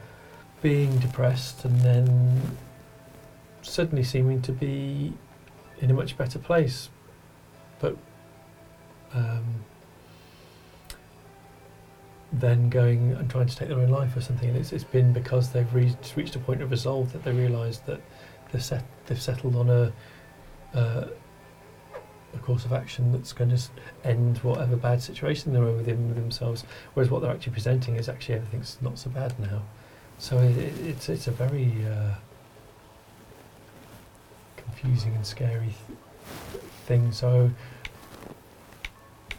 [0.61, 2.57] being depressed and then
[3.61, 5.13] suddenly seeming to be
[5.79, 6.89] in a much better place,
[7.79, 7.95] but
[9.13, 9.43] um,
[12.31, 14.49] then going and trying to take their own life or something.
[14.49, 17.79] And it's, it's been because they've reached, reached a point of resolve that they realise
[17.79, 18.01] that
[18.51, 19.93] they've, set, they've settled on a
[20.73, 21.07] uh,
[22.37, 23.61] a course of action that's going to
[24.03, 26.63] end whatever bad situation they're in within with themselves.
[26.93, 29.63] Whereas what they're actually presenting is actually everything's not so bad now.
[30.19, 32.13] So it, it, it's it's a very uh,
[34.55, 35.73] confusing and scary
[36.51, 37.11] th- thing.
[37.11, 37.51] So,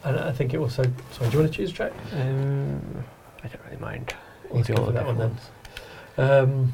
[0.05, 0.85] and I think it also.
[1.13, 1.93] Sorry, do you want to choose a track?
[2.13, 3.05] Um,
[3.43, 4.15] I don't really mind.
[4.51, 5.37] Let's go do all for that one then.
[6.17, 6.73] Um,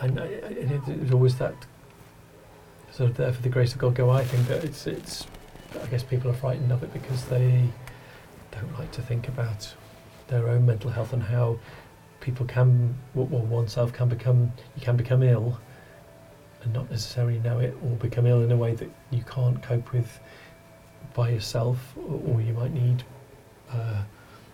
[0.00, 1.54] and and there's always that
[3.00, 4.10] sort of there for the grace of God go.
[4.10, 5.26] I think that it's it's.
[5.82, 7.66] I guess people are frightened of it because they
[8.50, 9.74] don't like to think about
[10.28, 11.58] their own mental health and how
[12.20, 14.52] people can, well, oneself can become.
[14.76, 15.58] You can become ill,
[16.62, 19.94] and not necessarily know it, or become ill in a way that you can't cope
[19.94, 20.20] with
[21.14, 23.02] by yourself, or, or you might need
[23.72, 24.02] uh,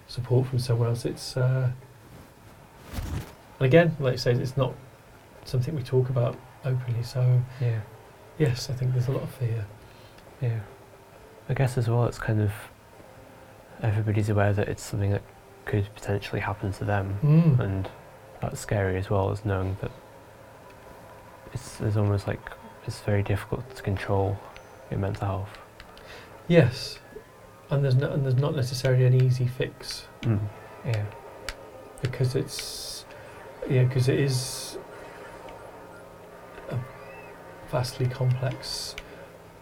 [0.06, 1.04] support from somewhere else.
[1.04, 1.36] It's.
[1.36, 1.72] Uh,
[3.58, 4.72] and again, like I say, it's not
[5.44, 7.02] something we talk about openly.
[7.02, 7.80] So Yeah,
[8.38, 9.64] yes, I think there's a lot of fear.
[10.40, 10.60] yeah.
[11.48, 12.50] I guess as well, it's kind of
[13.82, 15.22] everybody's aware that it's something that
[15.64, 17.60] could potentially happen to them, Mm.
[17.60, 17.88] and
[18.40, 19.90] that's scary as well as knowing that
[21.52, 22.40] it's, it's almost like
[22.86, 24.38] it's very difficult to control
[24.90, 25.58] your mental health.
[26.48, 26.98] Yes,
[27.70, 30.40] and there's no, and there's not necessarily an easy fix Mm.
[30.84, 31.04] Yeah,
[32.02, 33.04] because it's
[33.68, 34.65] yeah because it is
[37.76, 38.96] vastly complex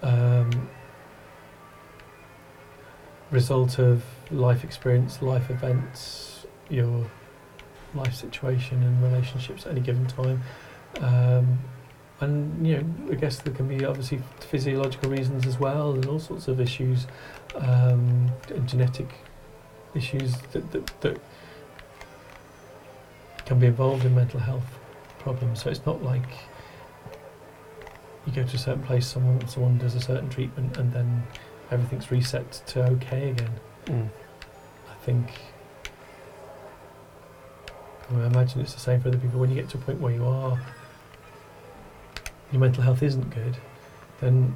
[0.03, 0.69] um,
[3.33, 7.11] result of life experience, life events, your
[7.93, 10.41] life situation and relationships at any given time.
[11.01, 11.59] Um,
[12.21, 16.21] and you know, I guess there can be obviously physiological reasons as well, and all
[16.21, 17.09] sorts of issues,
[17.57, 19.09] um, and genetic
[19.97, 21.21] issues that, that, that
[23.45, 24.79] can be involved in mental health
[25.19, 25.65] problems.
[25.65, 26.31] So it's not like
[28.27, 31.23] you go to a certain place, someone someone does a certain treatment, and then
[31.71, 33.51] everything's reset to okay again.
[33.87, 34.09] Mm.
[34.91, 35.31] I think.
[38.09, 39.41] I, mean, I imagine it's the same for other people.
[39.41, 40.61] When you get to a point where you are,
[42.53, 43.57] your mental health isn't good,
[44.21, 44.55] then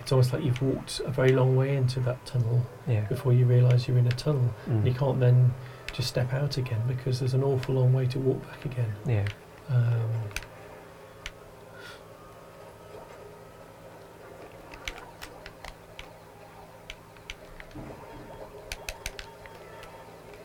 [0.00, 3.02] it's almost like you've walked a very long way into that tunnel Yeah.
[3.02, 4.52] before you realise you're in a tunnel.
[4.68, 4.86] Mm.
[4.86, 5.52] You can't then
[5.92, 8.92] just step out again because there's an awful long way to walk back again.
[9.06, 9.26] Yeah.
[9.68, 10.10] Um,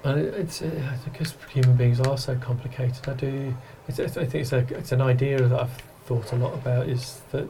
[0.07, 3.07] and it, it's uh, because human beings are so complicated.
[3.09, 3.53] I do.
[3.87, 6.87] It's, it's, I think it's a it's an idea that I've thought a lot about.
[6.87, 7.47] Is that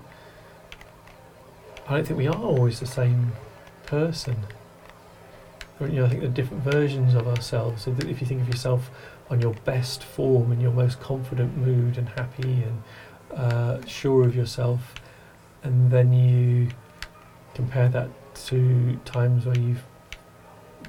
[1.88, 3.32] I don't think we are always the same
[3.86, 4.36] person.
[5.80, 7.84] You know, I think are different versions of ourselves.
[7.84, 8.90] So if you think of yourself
[9.30, 12.84] on your best form and your most confident mood and happy and
[13.36, 14.96] uh, sure of yourself,
[15.62, 16.70] and then you
[17.54, 18.10] compare that
[18.48, 19.84] to times where you've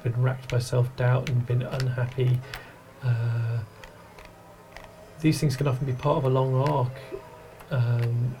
[0.03, 2.39] been racked by self doubt and been unhappy.
[3.03, 3.59] Uh,
[5.21, 6.91] these things can often be part of a long arc,
[7.71, 8.35] um,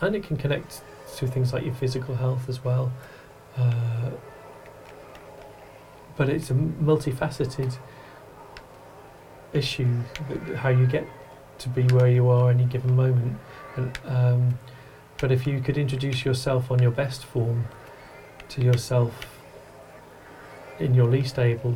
[0.00, 0.82] and it can connect
[1.16, 2.92] to things like your physical health as well.
[3.56, 4.10] Uh,
[6.16, 7.76] but it's a multifaceted
[9.52, 9.88] issue
[10.56, 11.06] how you get
[11.58, 13.36] to be where you are any given moment
[13.76, 14.58] and um,
[15.18, 17.66] but if you could introduce yourself on your best form
[18.48, 19.39] to yourself
[20.80, 21.74] in your least able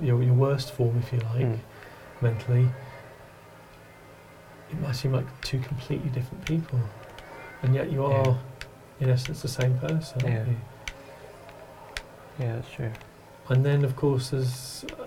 [0.00, 1.58] your, your worst form if you like Mm.
[2.22, 2.68] mentally
[4.70, 6.78] it might seem like two completely different people
[7.62, 8.14] and yet you Yeah.
[8.28, 8.38] are
[9.00, 10.44] in essence the same person Yeah.
[12.38, 12.90] Yeah, that's true.
[13.50, 15.04] And then, of course, there's uh,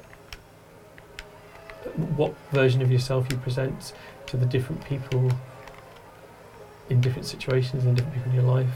[2.15, 3.93] what version of yourself you present
[4.27, 5.31] to the different people
[6.89, 8.75] in different situations and different people in your life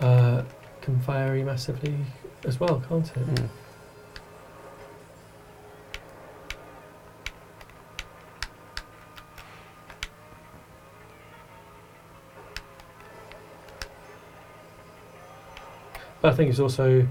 [0.00, 0.42] uh,
[0.82, 1.94] can vary massively
[2.44, 3.34] as well, can't it?
[3.34, 3.48] Mm.
[16.20, 17.06] But I think it's also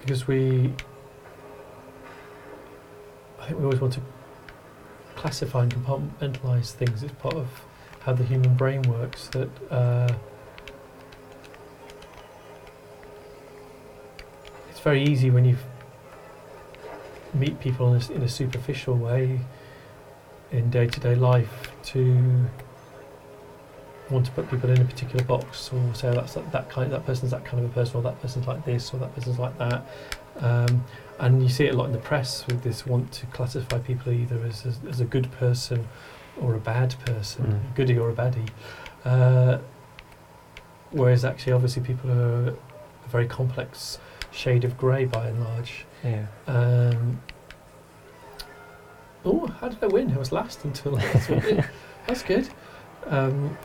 [0.00, 0.72] because we,
[3.38, 4.00] I think we always want to
[5.14, 7.02] classify and compartmentalize things.
[7.02, 7.46] It's part of
[8.00, 9.28] how the human brain works.
[9.28, 10.12] That uh,
[14.80, 15.58] it's very easy when you
[17.34, 19.38] meet people in a, in a superficial way
[20.52, 22.46] in day-to-day life to
[24.08, 26.90] want to put people in a particular box or say "Oh, that's that, that kind
[26.92, 29.38] that person's that kind of a person or that person's like this or that person's
[29.38, 29.84] like that
[30.38, 30.82] um,
[31.18, 34.10] and you see it a lot in the press with this want to classify people
[34.10, 35.86] either as, as, as a good person
[36.40, 37.70] or a bad person Mm.
[37.70, 38.48] a goody or a baddie
[39.04, 39.58] uh,
[40.90, 43.98] whereas actually obviously people are a very complex
[44.32, 46.26] shade of grey by and large Yeah.
[46.46, 47.20] um,
[49.24, 51.64] oh how did I win I was last until last minute
[52.06, 52.48] that's good
[53.06, 53.56] um,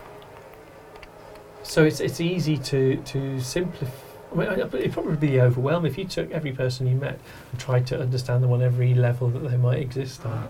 [1.62, 3.94] so it's it's easy to to simplify.
[4.32, 7.18] I mean, I- it'd probably be overwhelming if you took every person you met
[7.50, 10.48] and tried to understand them on every level that they might exist on.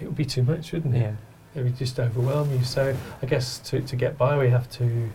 [0.00, 1.00] It would be too much, wouldn't it?
[1.00, 1.14] Yeah.
[1.54, 2.62] It would just overwhelm you.
[2.64, 5.10] So I guess to, to get by, we have to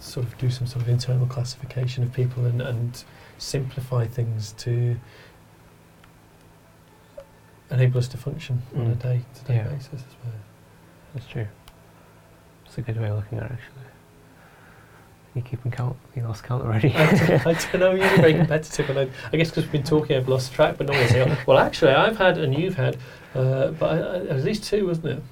[0.00, 3.04] sort of do some sort of internal classification of people and, and
[3.38, 4.96] simplify things to
[7.70, 8.98] enable us to function on a Mm.
[9.02, 9.62] day-to-day Yeah.
[9.64, 9.88] basis.
[9.94, 10.40] I suppose.
[11.14, 11.46] That's true.
[12.64, 13.72] It's a good way of looking at it, actually.
[15.34, 15.96] You keeping count?
[16.14, 16.92] You lost count already?
[16.94, 17.90] I don't- I don't know.
[17.92, 20.76] You're very competitive, and I, I guess because we've been talking, I've lost track.
[20.78, 22.96] But normally, say, well, actually, I've had and you've had,
[23.34, 25.22] uh, but I, I, at least two, wasn't it?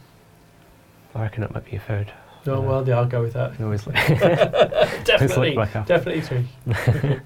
[1.14, 2.12] I reckon that might be a third.
[2.44, 2.68] No, Yeah.
[2.68, 3.58] well, yeah, I'll go with that.
[3.60, 5.96] Always definitely, look back after.
[5.96, 7.20] definitely three.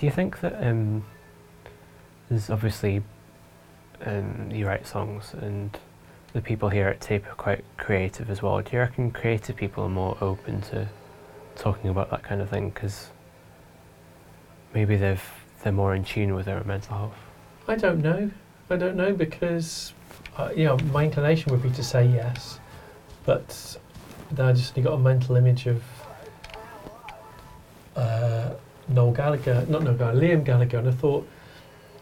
[0.00, 1.04] Do you think that um,
[2.30, 3.02] there's obviously
[4.06, 5.76] um, you write songs and
[6.32, 8.62] the people here at Tape are quite creative as well.
[8.62, 10.88] Do you reckon creative people are more open to
[11.54, 13.10] talking about that kind of thing because
[14.72, 15.22] maybe they've
[15.62, 17.18] they're more in tune with their mental health?
[17.68, 18.30] I don't know.
[18.70, 19.92] I don't know because,
[20.38, 22.58] uh, you know, my inclination would be to say yes,
[23.26, 23.76] but
[24.30, 25.82] then I just got a mental image of
[28.90, 31.26] Noel Gallagher, not Noel Gallagher, Liam Gallagher, and I thought,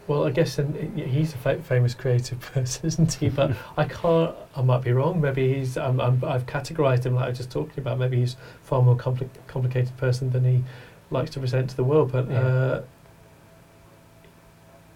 [0.07, 3.29] well, I guess then he's a fa- famous creative person, isn't he?
[3.29, 4.35] But I can't.
[4.55, 5.21] I might be wrong.
[5.21, 5.77] Maybe he's.
[5.77, 7.99] I'm, I'm, I've categorised him like I was just talking about.
[7.99, 10.63] Maybe he's far more compli- complicated person than he
[11.11, 12.11] likes to present to the world.
[12.11, 12.39] But Yeah.
[12.39, 12.81] uh,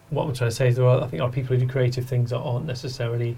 [0.10, 2.06] what I'm trying to say is, there are, I think, are people who do creative
[2.06, 3.36] things that aren't necessarily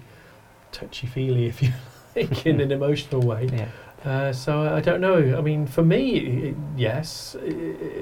[0.72, 1.70] touchy feely, if you
[2.16, 3.48] music in an emotional way.
[3.52, 3.68] Yeah.
[4.04, 5.36] Uh, so I don't know.
[5.36, 6.16] I mean, for me,
[6.50, 7.46] it, yes, i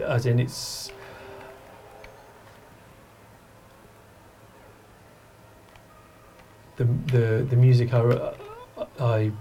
[0.07, 0.91] as in it's.
[6.77, 8.35] The, the the music I,
[8.99, 9.33] I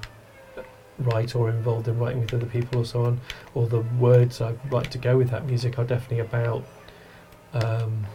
[0.99, 3.19] write or involved in writing with other people or so on,
[3.55, 6.63] or the words I like to go with that music are definitely about
[7.53, 8.05] um,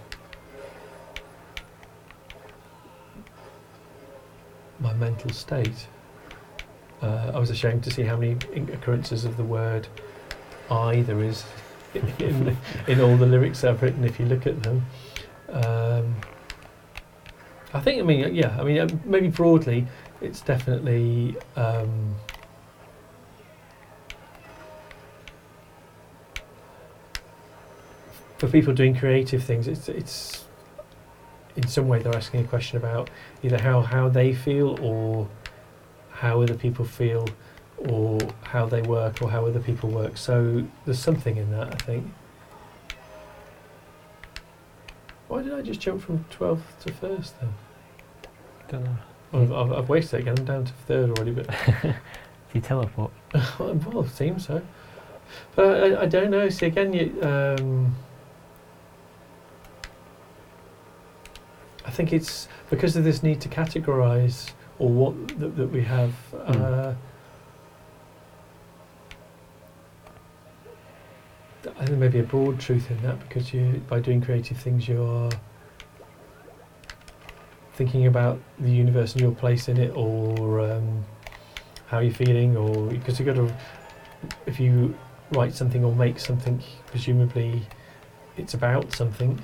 [4.81, 5.89] my mental state.
[7.01, 8.33] Uh, I was ashamed to see how many
[8.73, 9.87] occurrences of the word
[10.71, 11.45] "I" there is
[11.95, 12.57] in
[12.89, 14.05] in all the lyrics I've written.
[14.05, 14.87] If you look at them,
[15.51, 16.15] um,
[17.73, 18.01] I think.
[18.01, 18.57] I mean, yeah.
[18.59, 19.87] I mean, uh, maybe broadly,
[20.21, 21.37] it's definitely.
[21.57, 22.17] Um,
[28.39, 30.45] for people doing creative things, it's it's
[31.57, 33.11] in some way they're asking a question about
[33.43, 35.29] either how how they feel or
[36.19, 37.29] how other people feel
[37.79, 40.17] or how they work or how other people work.
[40.17, 42.13] So there's something in that, I think.
[45.29, 47.55] Why did I just jump from 12th to first then?
[48.69, 48.97] Don't know.
[49.33, 50.39] I've, I've, I've wasted it again.
[50.39, 51.47] I'm down to third already, but
[51.83, 51.95] Do
[52.55, 53.13] you teleport?
[53.59, 54.61] well, it seems so.
[55.55, 56.49] But I, I don't know.
[56.49, 57.95] See, again, you, um,
[61.85, 66.13] I think it's because of this need to categorise or what that, that we have.
[66.35, 66.95] Uh,
[71.79, 75.31] I think maybe a broad truth in that because you, by doing creative things, you're
[77.75, 81.05] thinking about the universe and your place in it, or um,
[81.87, 83.55] how you're feeling, or because you've got to.
[84.47, 84.97] If you
[85.33, 87.63] write something or make something, presumably
[88.37, 89.41] it's about something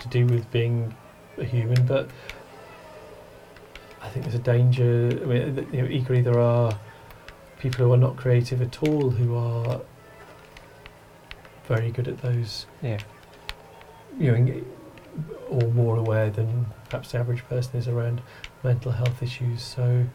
[0.00, 0.94] to do with being
[1.38, 1.86] a human.
[1.86, 2.10] But
[4.02, 5.18] I think there's a danger.
[5.22, 6.78] I mean, you know, equally there are
[7.58, 9.80] people who are not creative at all who are
[11.66, 12.66] very good at those.
[12.82, 12.98] Yeah.
[14.18, 14.62] You know,
[15.48, 18.20] or more aware than perhaps the average person is around
[18.62, 19.62] mental health issues.
[19.62, 20.06] So.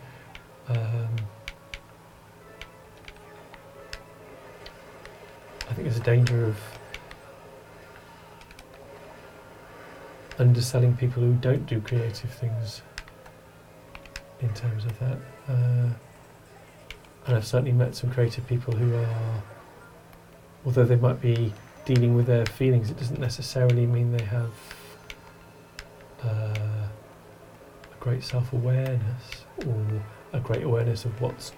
[0.70, 1.16] Um,
[5.70, 6.58] I think there's a danger of
[10.40, 12.82] underselling people who don't do creative things
[14.42, 15.18] in terms of that.
[15.48, 15.90] Uh,
[17.26, 19.44] and I've certainly met some creative people who are,
[20.66, 21.54] although they might be
[21.86, 24.52] dealing with their feelings, it doesn't necessarily mean they have
[26.24, 26.90] uh, a
[28.00, 29.86] great self awareness or
[30.34, 31.52] a great awareness of what's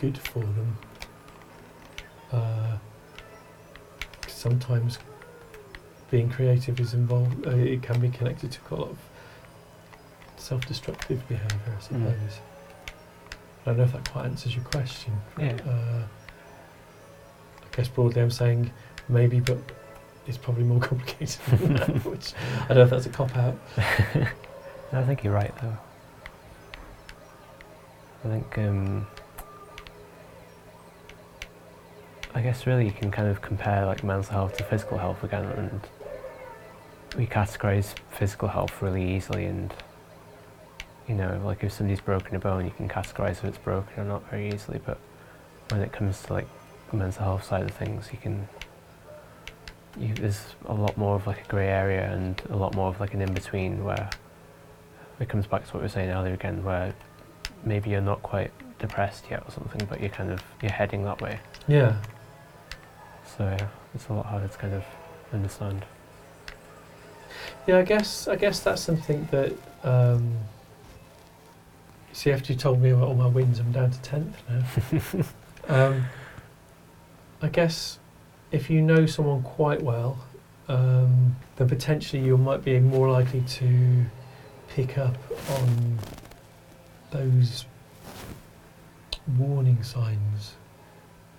[0.00, 0.78] good for them.
[2.32, 2.76] Uh,
[4.26, 4.98] sometimes
[6.10, 8.98] being creative is involved, uh, it can be connected to a lot of
[10.44, 12.02] self destructive behaviour, I suppose.
[12.02, 12.38] Mm.
[13.62, 15.14] I don't know if that quite answers your question.
[15.38, 15.56] Yeah.
[15.66, 16.02] Uh,
[17.62, 18.70] I guess broadly I'm saying
[19.08, 19.56] maybe, but
[20.26, 22.34] it's probably more complicated than that, which
[22.64, 23.56] I don't know if that's a cop out.
[24.92, 25.76] No, I think you're right though.
[28.24, 29.08] I think um,
[32.32, 35.46] I guess really you can kind of compare like mental health to physical health again,
[35.46, 35.80] and
[37.16, 39.46] we categorize physical health really easily.
[39.46, 39.74] And
[41.08, 44.04] you know, like if somebody's broken a bone, you can categorize if it's broken or
[44.04, 44.80] not very easily.
[44.84, 44.98] But
[45.68, 46.48] when it comes to like
[46.90, 48.48] the mental health side of things, you can
[49.98, 52.98] you, there's a lot more of like a grey area and a lot more of
[53.00, 54.10] like an in between where
[55.20, 56.94] it comes back to what we were saying earlier again, where
[57.64, 61.20] maybe you're not quite depressed yet or something, but you're kind of you're heading that
[61.20, 61.38] way.
[61.68, 61.96] Yeah.
[63.36, 64.84] So yeah, it's a lot harder to kind of
[65.32, 65.84] understand.
[67.66, 69.52] Yeah, I guess I guess that's something that.
[69.82, 70.38] Um,
[72.14, 75.24] see, after you told me about all my wins, I'm down to tenth now.
[75.88, 76.04] um,
[77.42, 77.98] I guess
[78.52, 80.24] if you know someone quite well,
[80.68, 84.04] um, then potentially you might be more likely to
[84.68, 85.16] pick up
[85.50, 85.98] on
[87.10, 87.66] those
[89.36, 90.54] warning signs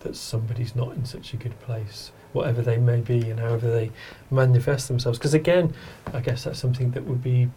[0.01, 3.91] that somebody's not in such a good place, whatever they may be, and however they
[4.29, 5.17] manifest themselves.
[5.17, 5.73] Because again,
[6.13, 7.49] I guess that's something that would be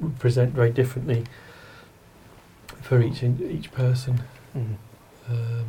[0.00, 1.24] would present very differently
[2.82, 4.20] for each in, each person.
[4.56, 4.76] Mm.
[5.28, 5.66] Um,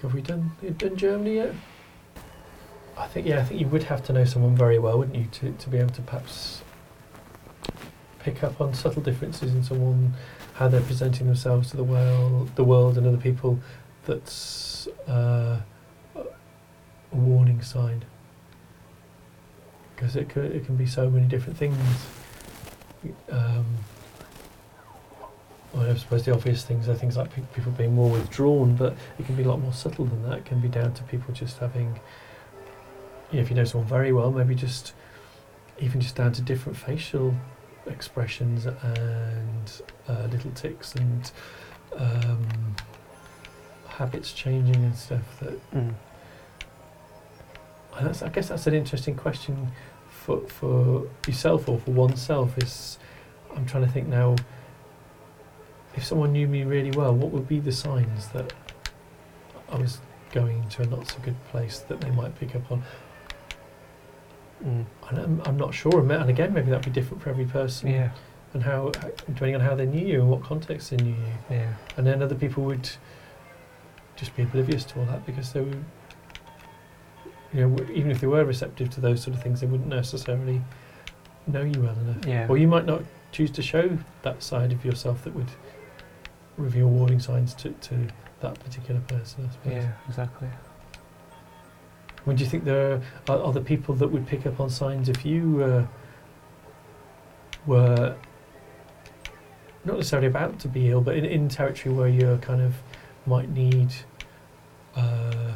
[0.00, 1.54] have we done done Germany yet?
[2.96, 3.38] I think yeah.
[3.38, 5.78] I think you would have to know someone very well, wouldn't you, to, to be
[5.78, 6.62] able to perhaps
[8.18, 10.14] pick up on subtle differences in someone,
[10.54, 13.58] how they're presenting themselves to the world, the world, and other people.
[14.04, 15.60] That's uh,
[16.14, 16.24] a
[17.16, 18.04] warning sign.
[19.94, 21.78] Because it can, it can be so many different things.
[23.30, 23.66] Um,
[25.74, 28.94] well, I suppose the obvious things are things like pe- people being more withdrawn, but
[29.18, 30.38] it can be a lot more subtle than that.
[30.38, 31.98] It can be down to people just having,
[33.30, 34.92] you know, if you know someone very well, maybe just
[35.80, 37.34] even just down to different facial
[37.86, 41.32] expressions and uh, little tics and
[41.96, 42.46] um,
[43.88, 45.94] habits changing and stuff that Mm.
[48.24, 49.70] I guess that's an interesting question
[50.08, 52.56] for for yourself or for oneself.
[52.58, 52.98] Is
[53.54, 54.36] I'm trying to think now.
[55.94, 58.52] If someone knew me really well, what would be the signs that
[59.70, 59.98] I was
[60.32, 62.82] going to a not so good place that they might pick up on?
[64.64, 64.84] Mm.
[65.10, 66.00] I'm, I'm not sure.
[66.00, 67.90] And again, maybe that'd be different for every person.
[67.90, 68.10] Yeah.
[68.54, 68.90] And how,
[69.26, 71.32] depending on how they knew you and what context they knew you.
[71.50, 71.72] Yeah.
[71.96, 72.88] And then other people would
[74.16, 75.84] just be oblivious to all that because they would,
[77.52, 79.88] you know, w- even if they were receptive to those sort of things, they wouldn't
[79.88, 80.62] necessarily
[81.46, 82.24] know you well enough.
[82.26, 82.46] Yeah.
[82.48, 85.48] Or you might not choose to show that side of yourself that would
[86.56, 88.08] reveal warning signs to, to
[88.40, 89.72] that particular person, I suppose.
[89.72, 89.92] Yeah.
[90.08, 90.48] Exactly.
[92.26, 92.94] Would you think there
[93.28, 95.86] are, are other people that would pick up on signs if you uh,
[97.66, 98.16] were
[99.84, 102.74] not necessarily about to be ill, but in, in territory where you kind of
[103.26, 103.92] might need,
[104.94, 105.52] uh,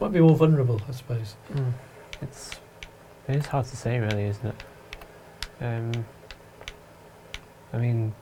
[0.00, 1.36] might be more vulnerable, I suppose.
[1.52, 1.72] Mm.
[2.22, 2.52] It's
[3.28, 4.64] it is hard to say, really, isn't it?
[5.60, 6.04] Um,
[7.72, 8.14] I mean,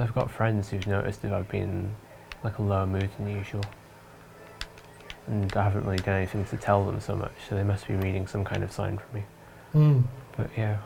[0.00, 1.94] I've got friends who've noticed if I've been
[2.42, 3.62] like a lower mood than usual,
[5.26, 7.94] and I haven't really done anything to tell them so much, so they must be
[7.94, 9.24] reading some kind of sign from me.
[9.74, 10.02] Mm.
[10.36, 10.78] But yeah,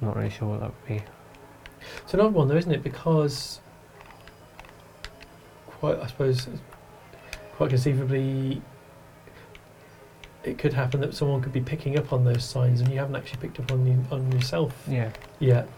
[0.00, 1.02] I'm not really sure what that would be.
[2.02, 2.82] It's an odd one, though, isn't it?
[2.82, 3.60] Because
[5.66, 6.48] quite, I suppose,
[7.56, 8.62] quite conceivably,
[10.44, 13.16] it could happen that someone could be picking up on those signs, and you haven't
[13.16, 15.10] actually picked up on you, on yourself Yeah,
[15.40, 15.68] yet.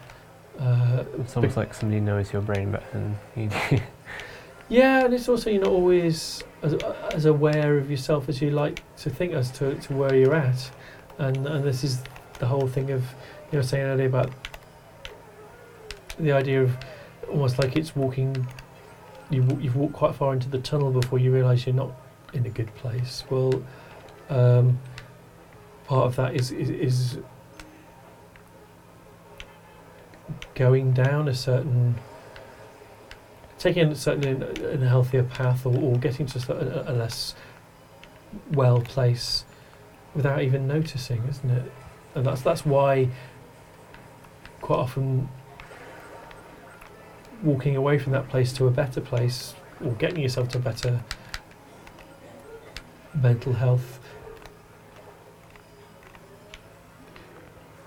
[0.59, 3.81] Uh, it's almost like somebody knows your brain better than you do.
[4.69, 6.75] yeah, and it's also you're not always as,
[7.13, 10.71] as aware of yourself as you like to think as to, to where you're at,
[11.19, 12.03] and and this is
[12.39, 13.03] the whole thing of
[13.53, 14.31] you know saying earlier about
[16.19, 16.77] the idea of
[17.31, 18.47] almost like it's walking.
[19.29, 21.93] You you've walked quite far into the tunnel before you realise you're not
[22.33, 23.25] in a good place.
[23.29, 23.63] Well,
[24.31, 24.79] um,
[25.87, 27.19] part of that is is, is
[30.55, 31.97] going down a certain
[33.59, 37.35] taking a certain in, a healthier path or, or getting to a, a less
[38.53, 39.45] well place
[40.15, 41.73] without even noticing, isn't it?
[42.15, 43.09] And that's that's why
[44.61, 45.29] quite often
[47.43, 49.55] walking away from that place to a better place
[49.85, 51.01] or getting yourself to better
[53.15, 54.01] mental health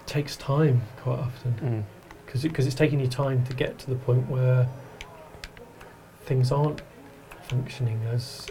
[0.05, 1.98] takes time quite often Mm.
[2.29, 4.69] Because because it's taking you time to get to the point where
[6.25, 6.79] things aren't
[7.41, 8.45] functioning as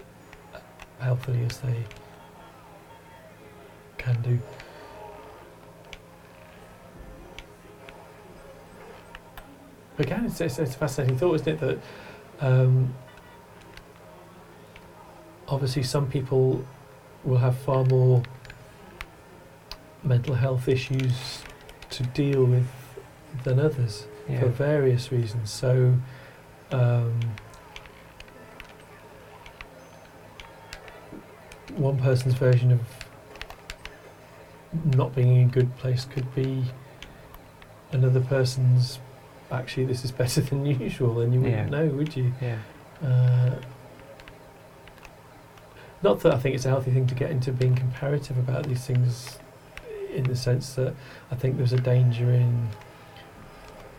[0.99, 1.85] healthily as they
[3.97, 4.41] can do.
[10.01, 11.61] Again, it's, it's, it's a fascinating thought, isn't it?
[11.61, 11.79] That
[12.41, 12.93] um,
[15.47, 16.65] obviously some people
[17.23, 18.25] will have far more
[20.03, 21.45] mental health issues
[21.91, 22.67] to deal with
[23.45, 24.41] than others Yeah.
[24.41, 25.51] for various reasons.
[25.51, 25.95] So,
[26.73, 27.21] um,
[31.77, 32.81] one person's version of
[34.97, 36.65] not being in a good place could be
[37.93, 38.99] another person's.
[39.51, 41.79] Actually, this is better than usual, and you wouldn't Yeah.
[41.79, 42.33] know, would you?
[42.41, 42.59] Yeah.
[43.03, 43.55] Uh,
[46.03, 48.85] not that I think it's a healthy thing to get into being comparative about these
[48.87, 49.39] things,
[50.13, 50.95] in the sense that
[51.31, 52.69] I think there's a danger in.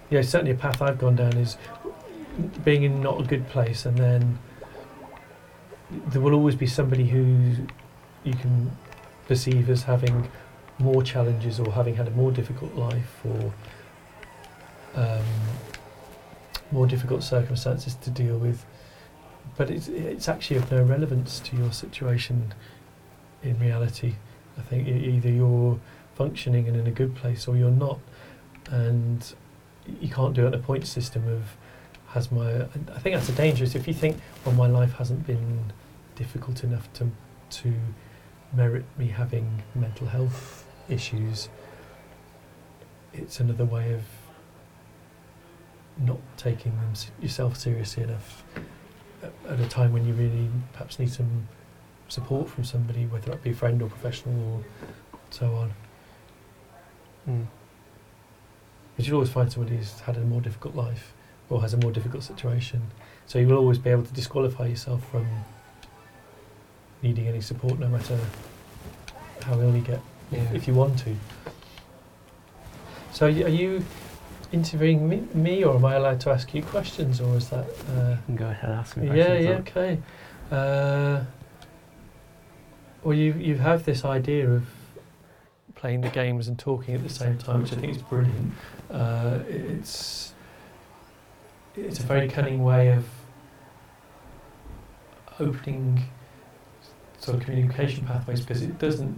[0.09, 1.57] Yeah, certainly a path I've gone down is
[2.63, 4.39] being in not a good place, and then
[6.07, 7.67] there will always be somebody who
[8.23, 8.71] you can
[9.27, 10.29] perceive as having
[10.79, 13.53] more challenges or having had a more difficult life or
[14.95, 15.25] um,
[16.71, 18.65] more difficult circumstances to deal with.
[19.57, 22.53] But it's, it's actually of no relevance to your situation
[23.43, 24.15] in reality.
[24.57, 25.79] I think either you're
[26.15, 27.99] functioning and in a good place or you're not.
[28.69, 29.33] And
[29.99, 31.57] you can't do it on a point system of
[32.09, 32.63] has my.
[32.63, 33.75] I think that's a dangerous.
[33.75, 35.71] If you think, well, my life hasn't been
[36.15, 37.09] difficult enough to
[37.61, 37.73] to
[38.53, 41.49] merit me having mental health issues,
[43.13, 44.03] it's another way of
[45.97, 48.43] not taking them yourself seriously enough
[49.47, 51.47] at a time when you really perhaps need some
[52.07, 54.63] support from somebody, whether that be a friend or professional or
[55.29, 55.73] so on.
[57.27, 57.47] Mm.
[58.99, 61.13] But you'll always find somebody who's had a more difficult life
[61.49, 62.81] or has a more difficult situation.
[63.27, 65.25] So you will always be able to disqualify yourself from
[67.01, 68.19] needing any support, no matter
[69.43, 70.01] how ill you get,
[70.33, 70.41] Yeah.
[70.53, 71.15] if you want to.
[73.13, 73.85] So are you
[74.51, 77.67] interviewing me, me, or am I allowed to ask you questions, or is that?
[77.89, 79.45] Uh, You can go ahead and ask me yeah, questions.
[79.45, 79.99] yeah, okay.
[80.51, 81.23] Uh,
[83.05, 84.63] well, you you have this idea of
[85.79, 88.53] playing the games and talking at the same time, which I think is brilliant.
[88.91, 90.33] Uh, it's
[91.75, 93.05] it's a very cunning way of
[95.39, 96.03] opening
[97.17, 99.17] sort of communication pathways because it doesn't.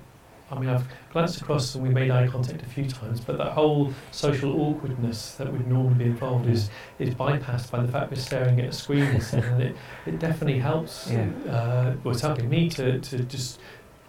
[0.52, 3.54] I mean, I've glanced across and we made eye contact a few times, but that
[3.54, 8.18] whole social awkwardness that would normally be involved is is bypassed by the fact we're
[8.18, 11.10] staring at a screen and it, it definitely helps.
[11.10, 11.30] Yeah.
[11.50, 13.60] Uh, well, it's helping me to, to just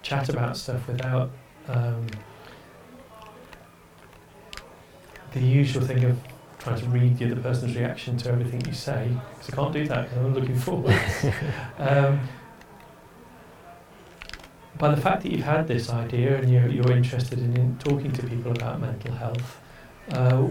[0.03, 1.31] chat about stuff without
[1.69, 2.09] um,
[5.33, 6.19] the usual thing of
[6.59, 9.87] trying to read the other person's reaction to everything you say, because I can't do
[9.89, 11.01] that because I'm looking forward.
[11.79, 12.21] um,
[14.79, 18.13] by the fact that you've had this idea and you're, you're interested in, in talking
[18.13, 19.61] to people about mental health,
[20.13, 20.49] uh,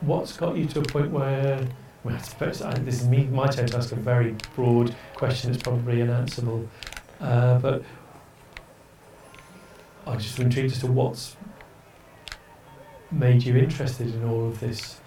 [0.00, 1.66] what's got you to a point where,
[2.04, 5.52] well, I suppose I, this is me, my turn to ask a very broad question
[5.52, 6.68] that's probably unanswerable,
[7.20, 7.82] uh, but
[10.06, 11.36] I'm just intrigued as to what's
[13.10, 15.00] made you interested in all of this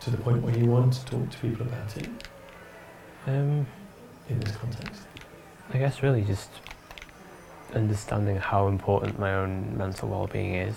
[0.00, 2.08] to the point where you want to talk to people about it
[3.26, 3.66] Um,
[4.28, 5.02] in this context.
[5.72, 6.50] I guess really just
[7.74, 10.76] understanding how important my own mental well-being is.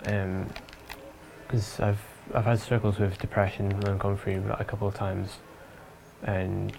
[0.00, 2.00] Because I've
[2.34, 5.38] I've had struggles with depression and I've gone through that a couple of times,
[6.24, 6.74] and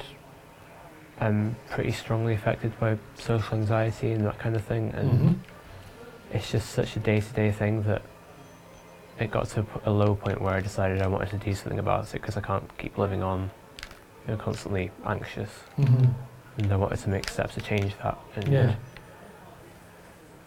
[1.20, 4.94] I'm pretty strongly affected by social anxiety and that kind of thing.
[4.96, 5.36] And Mhm.
[6.32, 8.02] it's just such a day-to-day thing that
[9.20, 12.14] it got to a low point where I decided I wanted to do something about
[12.14, 13.50] it because I can't keep living on,
[14.28, 16.14] you know, constantly anxious Mhm.
[16.60, 18.18] and I wanted to make steps to change that.
[18.36, 18.76] And Yeah.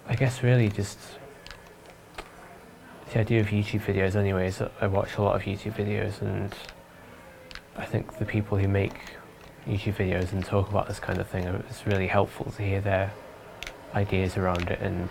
[0.08, 0.98] I guess really just
[3.12, 4.58] the idea of YouTube videos, anyways.
[4.58, 6.54] that I watch a lot of YouTube videos, and
[7.76, 9.00] I think the people who make
[9.66, 12.80] YouTube videos and talk about this kind of thing, uh, it's really helpful to hear
[12.80, 13.12] their
[13.94, 15.08] ideas around it and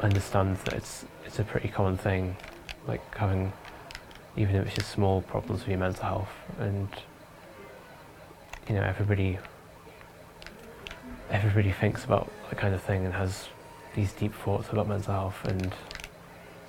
[0.00, 2.36] understand that it's it's a pretty common thing,
[2.86, 3.52] like having
[4.36, 6.28] even if it's just small problems with your mental health
[6.58, 6.88] and
[8.68, 9.38] you know everybody
[11.30, 13.48] everybody thinks about that kind of thing and has
[13.94, 15.74] these deep thoughts about mental health and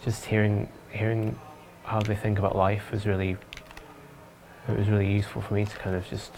[0.03, 1.37] just hearing hearing
[1.83, 3.37] how they think about life was really
[4.67, 6.31] it was really useful for me to kind of just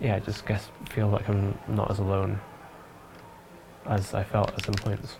[0.00, 2.40] yeah just guess feel like I'm not as alone
[3.86, 5.16] as I felt at some points.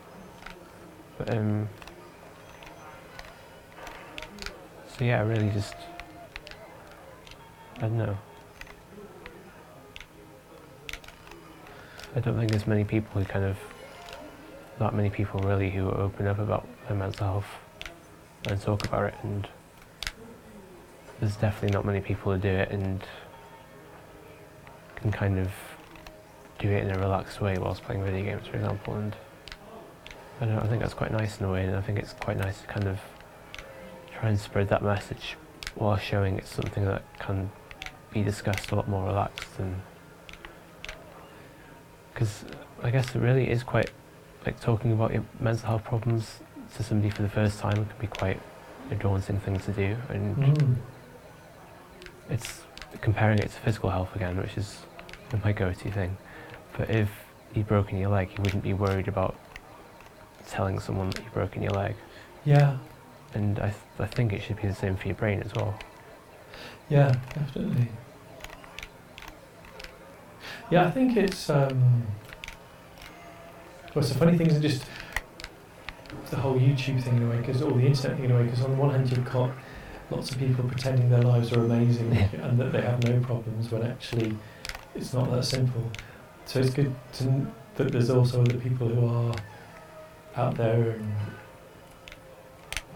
[1.18, 1.68] But um
[4.89, 5.75] so yeah really just
[7.79, 8.16] I don't know.
[12.14, 13.57] I don't think there's many people who kind of,
[14.79, 17.47] not many people really who open up about their mental health
[18.47, 19.49] and talk about it, and
[21.23, 23.01] there's definitely not many people who do it and
[24.97, 25.53] can kind of
[26.59, 28.95] do it in a relaxed way whilst playing video games, for example.
[28.95, 29.14] And
[30.41, 32.39] I know, I think that's quite nice in a way, and I think it's quite
[32.39, 32.99] nice to kind of
[34.18, 35.37] try and spread that message
[35.77, 37.53] while showing it's something that can
[38.12, 39.81] be discussed a lot more relaxed and
[42.12, 42.45] because
[42.83, 43.91] I guess it really is quite
[44.45, 46.41] like talking about your mental health problems
[46.75, 48.41] to somebody for the first time can be quite
[48.91, 50.77] a daunting thing to do, and Mm.
[52.33, 52.62] It's
[53.01, 54.78] comparing it to physical health again, which is
[55.45, 56.16] my go-to thing.
[56.76, 57.11] But if
[57.55, 59.37] you've broken your leg, you wouldn't be worried about
[60.49, 61.95] telling someone that you've broken your leg,
[62.45, 62.78] Yeah,
[63.35, 65.78] and I th- I think it should be the same for your brain as well.
[66.89, 67.89] yeah, definitely.
[70.70, 71.49] Yeah, I think it's.
[71.51, 72.07] Um,
[73.95, 74.85] well, it's the funny thing is just
[76.30, 78.45] the whole YouTube thing in a way, because or the internet thing in a way.
[78.45, 79.51] Because on the one hand, you've got
[80.13, 82.29] lots of people pretending their lives are amazing Yeah.
[82.47, 84.37] and that they have no problems, when actually
[84.95, 85.83] it's not that simple.
[86.47, 89.35] So it's good to n- that there's also other people who are
[90.37, 91.13] out there and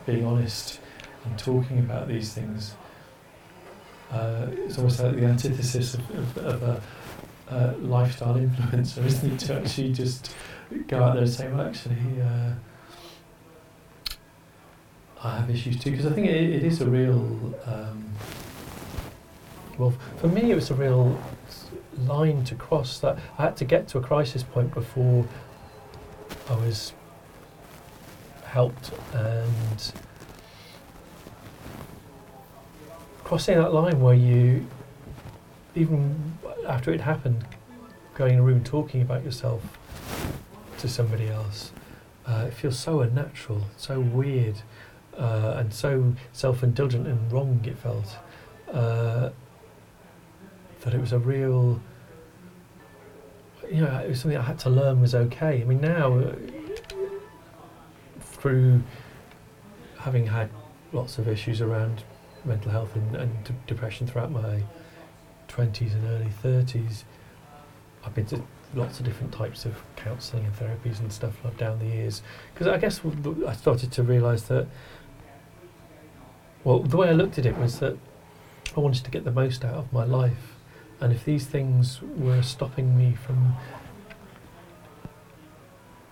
[0.04, 0.80] being honest
[1.24, 2.74] and talking about these things.
[4.12, 6.82] Uh, it's almost like the antithesis of, of, of a
[7.50, 9.38] uh, lifestyle influencer, isn't it?
[9.46, 10.34] To actually just
[10.86, 12.52] go out there and say, well, actually, uh,
[15.26, 15.90] I have issues too.
[15.90, 17.54] Because I think it, it is a real.
[17.66, 18.04] Um,
[19.76, 21.20] well, for me, it was a real
[22.06, 23.00] line to cross.
[23.00, 25.26] That I had to get to a crisis point before
[26.48, 26.92] I was
[28.44, 29.92] helped and
[33.24, 34.64] crossing that line where you
[35.74, 37.44] even after it happened
[38.14, 39.60] going in a room talking about yourself
[40.78, 41.72] to somebody else
[42.24, 44.62] uh, it feels so unnatural so weird
[45.18, 48.16] uh, and so self-indulgent and wrong it felt
[48.72, 49.30] uh,
[50.80, 51.80] that it was a real
[53.70, 55.60] you know it was something I had to learn was okay.
[55.60, 56.32] I mean now
[58.20, 58.82] through
[59.98, 60.50] having had
[60.92, 62.04] lots of issues around
[62.44, 64.62] mental health and, and d- depression throughout my
[65.48, 67.02] 20s and early 30s
[68.04, 68.40] I've been to
[68.74, 72.22] lots of different types of counselling and therapies and stuff like down the years.
[72.54, 73.00] Because I guess
[73.46, 74.68] I started to realise that
[76.66, 77.96] well the way I looked at it was that
[78.76, 80.56] I wanted to get the most out of my life.
[81.00, 83.54] And if these things were stopping me from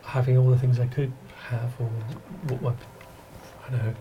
[0.02, 1.12] having all the things I could
[1.48, 1.86] have or
[2.48, 2.72] what my
[3.66, 3.94] I don't know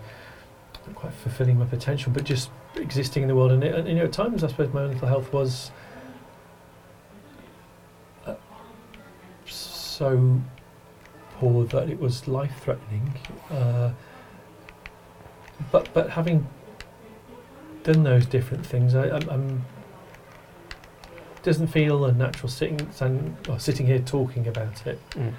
[0.85, 3.51] not quite fulfilling my potential but just existing in the world.
[3.51, 5.71] And, it, and you know at times I suppose my mental health was
[8.27, 8.35] uh,
[9.45, 10.39] so
[11.35, 13.11] poor that it was life threatening
[13.49, 13.91] uh,
[15.71, 16.47] but but having
[17.83, 19.65] done those different things I, I'm, I'm
[21.43, 22.79] doesn't feel unnatural sitting
[23.49, 25.33] or sitting here talking about it Mm.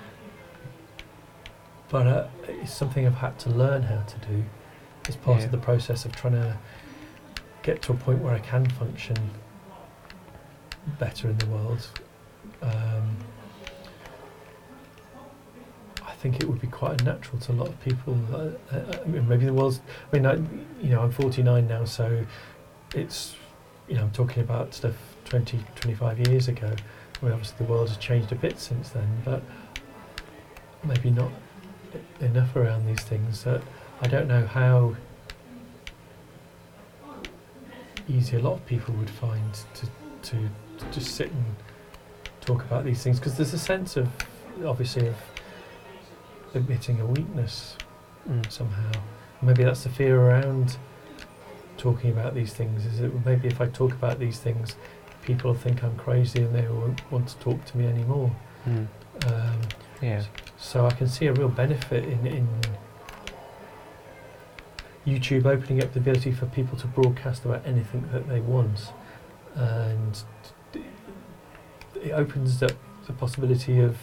[1.88, 4.44] but uh, it's something I've had to learn how to do
[5.08, 5.46] as part Yeah.
[5.46, 6.56] of the process of trying to
[7.62, 9.16] get to a point where I can function
[10.98, 11.88] better in the world.
[12.62, 13.16] Um,
[16.24, 18.18] think it would be quite unnatural to a lot of people.
[18.32, 19.82] Uh, uh, I mean, maybe the world's.
[20.10, 20.36] I mean, I,
[20.82, 22.24] you know, I'm 49 now, so
[22.94, 23.36] it's,
[23.88, 24.94] you know, I'm talking about stuff
[25.26, 26.68] 20, 25 years ago.
[26.68, 29.42] I mean, obviously the world has changed a bit since then, but
[30.82, 31.30] maybe not
[32.20, 33.44] enough around these things.
[33.44, 33.60] That
[34.00, 34.96] I don't know how
[38.08, 39.86] easy a lot of people would find to
[40.30, 40.48] to,
[40.78, 41.44] to just sit and
[42.40, 44.08] talk about these things because there's a sense of
[44.64, 45.16] obviously of
[46.56, 47.76] admitting a weakness
[48.28, 48.50] Mm.
[48.50, 48.90] somehow.
[49.42, 50.78] Maybe that's the fear around
[51.76, 52.86] talking about these things.
[52.86, 54.76] Is that maybe if I talk about these things,
[55.22, 58.30] people think I'm crazy and they won't want to talk to me anymore.
[58.66, 58.86] Mm.
[59.26, 59.60] Um,
[60.00, 60.22] Yeah.
[60.56, 62.48] so I can see a real benefit in, in
[65.06, 68.92] YouTube opening up the ability for people to broadcast about anything that they want,
[69.54, 70.22] and
[72.02, 72.72] it opens up
[73.06, 73.98] the possibility of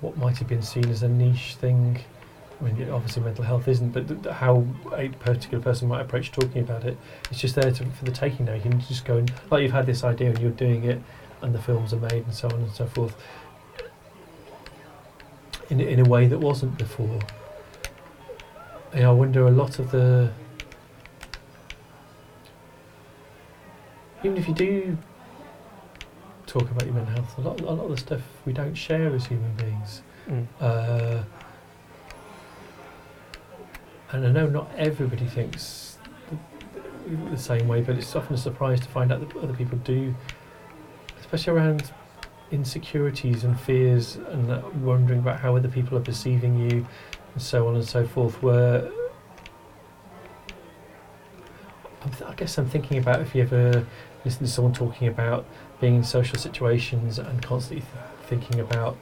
[0.00, 2.00] what might have been seen as a niche thing.
[2.60, 4.64] I mean, obviously mental health isn't, but th- how
[4.94, 6.96] a particular person might approach talking about it,
[7.30, 8.54] it's just there to, for the taking now.
[8.54, 11.02] You can just go and, like you've had this idea and you're doing it,
[11.42, 13.16] and the films are made and so on and so forth
[15.70, 17.20] in in a way that wasn't before.
[18.94, 20.30] Know, I wonder a lot of the
[24.22, 24.98] even if you do
[26.54, 29.12] talk about your mental health, a lot a lot of the stuff we don't share
[29.12, 30.02] as human beings.
[30.28, 30.46] Mm.
[30.60, 31.22] Uh,
[34.12, 35.98] and I know not everybody thinks
[36.30, 39.78] the, the same way, but it's often a surprise to find out that other people
[39.78, 40.14] do,
[41.18, 41.90] especially around
[42.52, 46.86] insecurities and fears and that wondering about how other people are perceiving you
[47.32, 48.40] and so on and so forth.
[48.40, 48.88] Where
[52.24, 53.84] I guess I'm thinking about if you ever
[54.24, 55.44] listen to someone talking about
[55.80, 58.96] being in social situations and constantly th- thinking about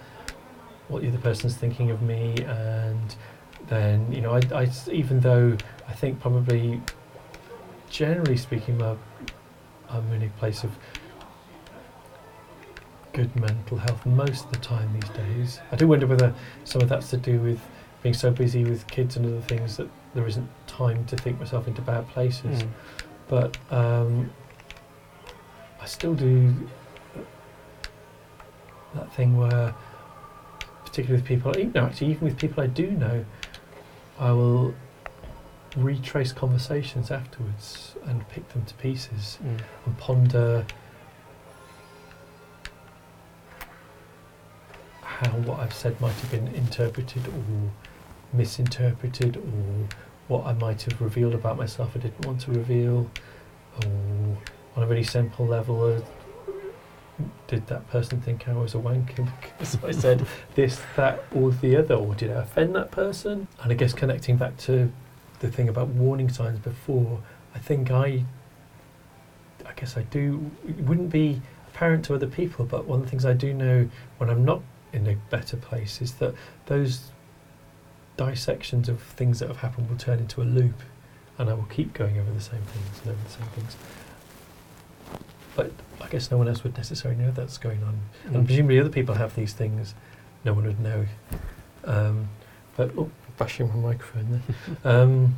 [0.89, 3.15] what the other person's thinking of me and
[3.69, 5.57] then you know I, I even though
[5.89, 6.81] I think probably
[7.89, 8.97] generally speaking my,
[9.89, 10.71] I'm in a place of
[13.13, 16.89] good mental health most of the time these days I do wonder whether some of
[16.89, 17.61] that's to do with
[18.03, 21.69] being so busy with kids and other things that there isn't time to think myself
[21.69, 22.69] into bad places Mm.
[23.29, 24.31] but um,
[25.83, 26.55] I still do
[28.95, 29.75] that thing where,
[30.85, 33.25] particularly with people, even no, actually, even with people I do know,
[34.21, 34.75] I will
[35.77, 39.61] retrace conversations afterwards and pick them to pieces Mm.
[39.87, 40.65] and ponder
[45.03, 47.71] how what I've said might have been interpreted or
[48.33, 49.89] misinterpreted or
[50.29, 53.11] what I might have revealed about myself I didn't want to reveal
[53.85, 54.37] or
[54.77, 56.03] on a really simple level
[57.47, 61.77] did that person think I was a wanker because I said this, that or the
[61.77, 64.91] other or did I offend that person and I guess connecting back to
[65.41, 67.21] the thing about warning signs before
[67.55, 68.25] I think I
[69.67, 70.51] I guess I do.
[70.67, 73.89] It wouldn't be apparent to other people, but one of the things I do know
[74.19, 74.63] when I'm not
[74.93, 76.35] in a better place is that
[76.67, 77.11] those
[78.17, 80.83] dissections of things that have happened will turn into a loop,
[81.39, 83.77] and I will keep going over the same things and over the same things.
[85.55, 88.35] But I guess no one else would necessarily know that's going on, Mm.
[88.35, 89.95] and presumably other people have these things.
[90.45, 91.07] No one would know.
[91.85, 92.29] Um,
[92.77, 94.43] but oh, bashing my microphone
[94.85, 94.93] there.
[95.03, 95.37] um,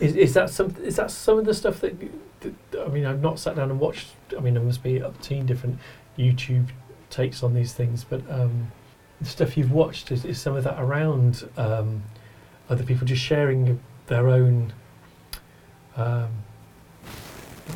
[0.00, 0.74] is, is that some?
[0.82, 1.94] Is that some of the stuff that,
[2.40, 2.54] that?
[2.84, 4.08] I mean, I've not sat down and watched.
[4.36, 5.78] I mean, there must be up to different
[6.18, 6.68] YouTube
[7.10, 8.72] takes on these things, but um,
[9.20, 12.02] the stuff you've watched is, is some of that around um,
[12.68, 14.72] other people just sharing their own.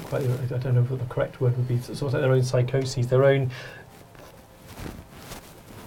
[0.05, 1.79] Quite, I don't know what the correct word would be.
[1.81, 3.51] Sort of like their own psychoses, their own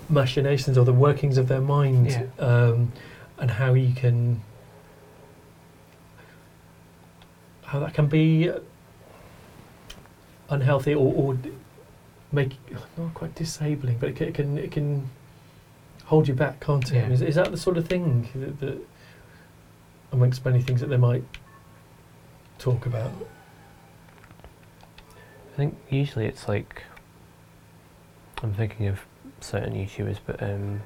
[0.10, 2.26] machinations, or the workings of their mind, Yeah.
[2.40, 2.92] um,
[3.38, 4.42] and how you can.
[7.64, 8.52] How that can be
[10.50, 11.38] unhealthy or, or
[12.32, 12.54] make
[12.98, 15.10] not quite disabling, but it can, it can it can
[16.06, 16.96] hold you back, can't it?
[16.96, 17.10] Yeah.
[17.10, 18.78] Is, is that the sort of thing that, that
[20.12, 21.24] amongst many things that they might
[22.58, 23.12] talk about?
[25.62, 26.82] I think usually it's like
[28.42, 29.02] I'm thinking of
[29.42, 30.82] certain YouTubers, but um,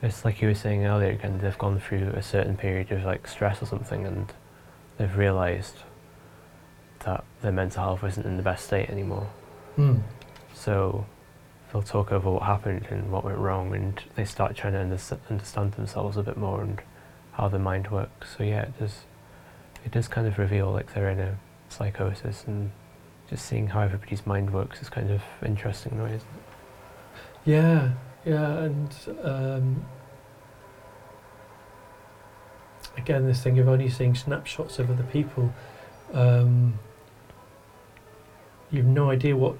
[0.00, 1.10] it's like you were saying earlier.
[1.10, 4.32] Again, they've gone through a certain period of like stress or something, and
[4.96, 5.74] they've realised
[7.00, 9.28] that their mental health isn't in the best state anymore.
[9.76, 9.98] Hmm.
[10.54, 11.04] So
[11.70, 15.18] they'll talk over what happened and what went wrong, and they start trying to unders-
[15.28, 16.80] understand themselves a bit more and
[17.32, 18.36] how the mind works.
[18.38, 19.00] So yeah, it does.
[19.84, 21.38] It does kind of reveal like they're in a
[21.68, 22.72] psychosis, and
[23.32, 26.24] just seeing how everybody's mind works is kind of interesting, in isn't it?
[27.46, 27.92] Yeah,
[28.26, 29.86] yeah, and um,
[32.98, 35.54] again, this thing of only seeing snapshots of other people,
[36.12, 36.78] um,
[38.70, 39.56] you've no idea what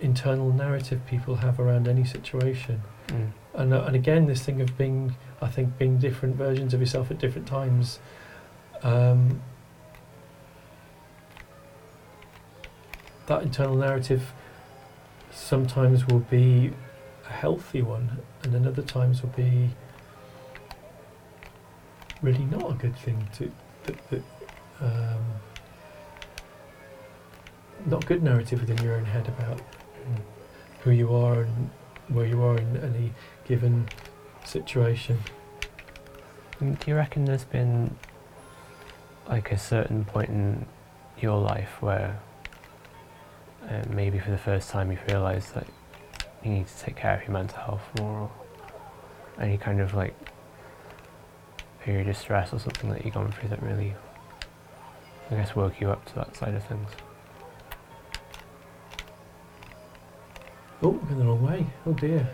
[0.00, 2.82] internal narrative people have around any situation.
[3.06, 3.30] Mm.
[3.54, 7.10] And, uh, and again, this thing of being, I think, being different versions of yourself
[7.10, 8.00] at different times.
[8.82, 9.40] Um,
[13.28, 14.32] that internal narrative
[15.30, 16.72] sometimes will be
[17.28, 19.70] a healthy one, and then other times will be
[22.22, 23.52] really not a good thing to
[23.84, 24.22] that, that
[24.80, 25.24] um,
[27.86, 29.60] not good narrative within your own head about
[30.82, 31.70] who you are and
[32.08, 33.12] where you are in any
[33.46, 33.86] given
[34.44, 35.18] situation.
[36.60, 37.96] Do you reckon there's been
[39.28, 40.66] like a certain point in
[41.20, 42.18] your life where
[43.68, 45.66] uh, maybe for the first time you've realised that
[46.44, 48.30] you need to take care of your mental health more or
[49.40, 50.14] any kind of like
[51.82, 53.94] period of stress or something that you've gone through that really
[55.30, 56.88] I guess woke you up to that side of things?
[60.82, 61.66] Oh, going the wrong way.
[61.86, 62.26] Oh dear.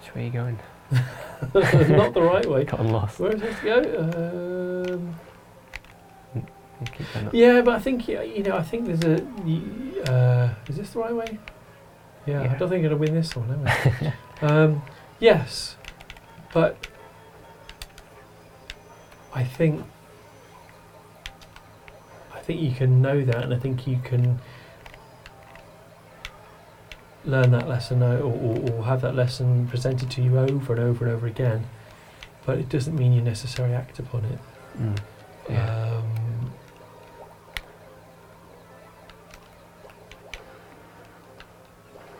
[0.00, 0.58] Which way are you going?
[1.96, 2.64] not the right way.
[2.72, 3.18] Gotten lost.
[3.18, 4.92] Where is this to go?
[4.94, 5.18] Um,
[6.34, 6.50] You keep going up.
[7.32, 8.56] Yeah, but I think yeah, you know.
[8.56, 10.10] I think there's a.
[10.10, 11.38] Uh, is this the right way?
[12.26, 14.14] Yeah, I don't think I'm gonna win this one, am I?
[14.46, 14.82] um,
[15.18, 15.76] yes,
[16.52, 16.86] but
[19.34, 19.84] I think
[22.32, 24.40] I think you can know that, and I think you can
[27.24, 31.04] learn that lesson or, or, or have that lesson presented to you over and over
[31.06, 31.66] and over again.
[32.44, 34.38] But it doesn't mean you necessarily act upon it.
[34.78, 34.98] Mm.
[35.48, 35.76] Yeah.
[35.76, 35.81] Um,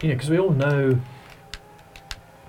[0.03, 1.01] you know, because we all know,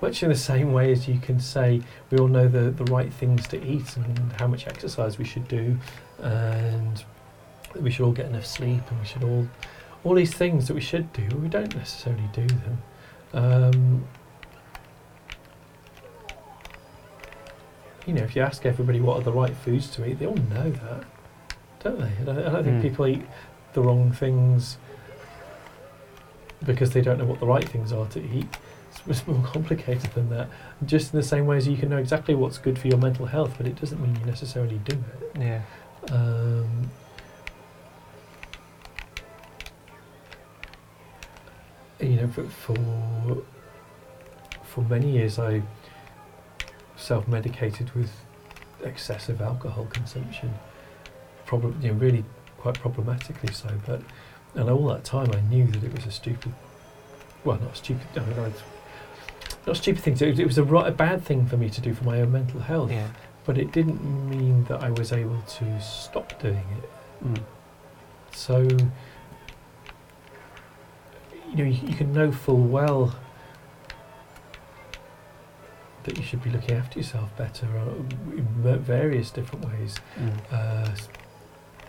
[0.02, 1.80] much in the same way as you can say,
[2.10, 5.46] we all know the, the right things to eat and how much exercise we should
[5.48, 5.78] do,
[6.20, 7.04] and
[7.72, 9.48] that we should all get enough sleep, and we should all,
[10.02, 12.82] all these things that we should do, we don't necessarily do them.
[13.32, 14.06] Um,
[18.06, 20.34] you know, if you ask everybody what are the right foods to eat, they all
[20.36, 21.04] know that,
[21.80, 22.12] don't they?
[22.18, 22.82] And I, I don't think Mm.
[22.82, 23.22] people eat
[23.72, 24.76] the wrong things
[26.64, 28.46] because they don't know what the right things are to eat.
[29.06, 30.48] It's, more complicated than that.
[30.84, 33.26] Just in the same way as you can know exactly what's good for your mental
[33.26, 35.40] health, but it doesn't mean you necessarily do it.
[35.40, 35.62] Yeah.
[36.10, 36.90] Um,
[42.00, 43.42] you know, for, for
[44.74, 45.62] for many years, I
[46.96, 48.10] self-medicated with
[48.82, 50.52] excessive alcohol consumption.
[51.46, 52.24] Probably, you know, really
[52.58, 53.68] quite problematically so.
[53.86, 54.02] But
[54.54, 56.52] and all that time, I knew that it was a stupid,
[57.44, 58.52] well, not a stupid, I mean,
[59.66, 60.42] not a stupid thing to do.
[60.42, 62.60] It was a, right, a bad thing for me to do for my own mental
[62.60, 62.90] health.
[62.90, 63.08] Yeah.
[63.44, 66.90] But it didn't mean that I was able to stop doing it.
[67.24, 67.42] Mm.
[68.32, 68.60] So
[71.54, 73.14] you know, you, you can know full well
[76.04, 77.94] that you should be looking after yourself better uh,
[78.36, 78.46] in
[78.80, 79.96] various different ways.
[80.18, 80.32] Mm.
[80.50, 80.90] Uh,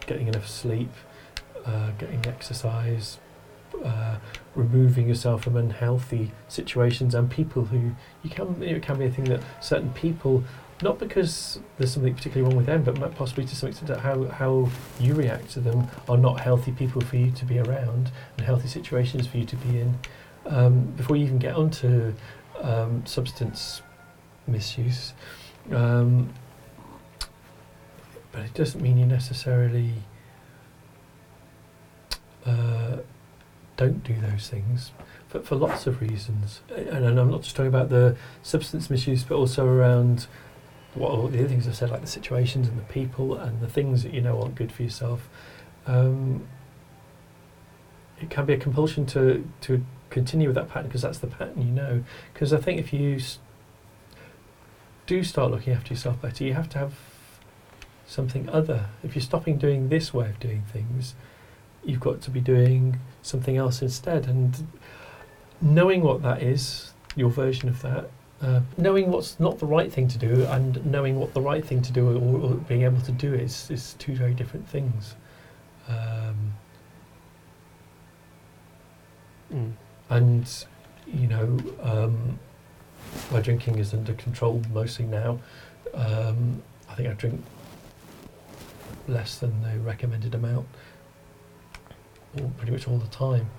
[0.08, 0.92] getting enough sleep,
[1.66, 3.20] uh, getting exercise,
[3.84, 4.18] uh,
[4.56, 7.92] removing yourself from unhealthy situations and people who
[8.24, 8.62] you can.
[8.62, 10.44] It can be a thing that certain people,
[10.82, 14.70] not because there's something particularly wrong with them, but possibly to some extent how how
[15.00, 18.68] you react to them are not healthy people for you to be around and healthy
[18.68, 19.98] situations for you to be in.
[20.48, 22.14] Um, before you even get onto
[22.62, 23.82] um, substance
[24.48, 25.14] misuse.
[25.72, 26.34] Um,
[28.32, 29.94] but it doesn't mean you necessarily
[32.46, 32.98] uh,
[33.78, 34.92] don't do those things
[35.28, 36.62] for, for lots of reasons.
[36.76, 40.28] And, and I'm not just talking about the substance misuse, but also around
[40.94, 43.68] what all the other things I've said, like the situations and the people and the
[43.68, 45.28] things that you know aren't good for yourself.
[45.86, 46.48] Um,
[48.22, 51.62] it can be a compulsion to, to continue with that pattern because that's the pattern
[51.62, 52.04] you know.
[52.34, 53.40] Because I think if you s-
[55.06, 56.94] do start looking after yourself better, you have to have
[58.08, 58.88] something other.
[59.04, 61.16] If you're stopping doing this way of doing things,
[61.86, 64.28] you've got to be doing something else instead.
[64.28, 64.68] And
[65.62, 68.10] knowing what that is, your version of that,
[68.42, 71.82] uh, knowing what's not the right thing to do, and knowing what the right thing
[71.82, 75.16] to do, or, or being able to do is, is two very different things.
[75.88, 76.54] Um,
[79.54, 79.74] Mm.
[80.10, 80.66] and
[81.06, 82.40] you know, um,
[83.32, 85.40] my drinking is under control mostly now.
[85.94, 87.44] Um, I think I drink
[89.08, 90.66] less than the recommended amount,
[92.42, 93.50] all, pretty much all the time.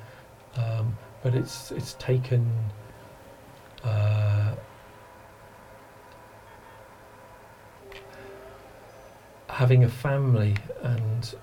[0.56, 2.50] Um, but it's it's taken.
[3.84, 4.54] Uh,
[9.48, 11.34] having a family and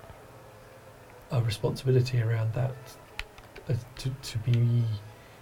[1.32, 2.74] a responsibility around that
[3.68, 4.84] uh, to, to be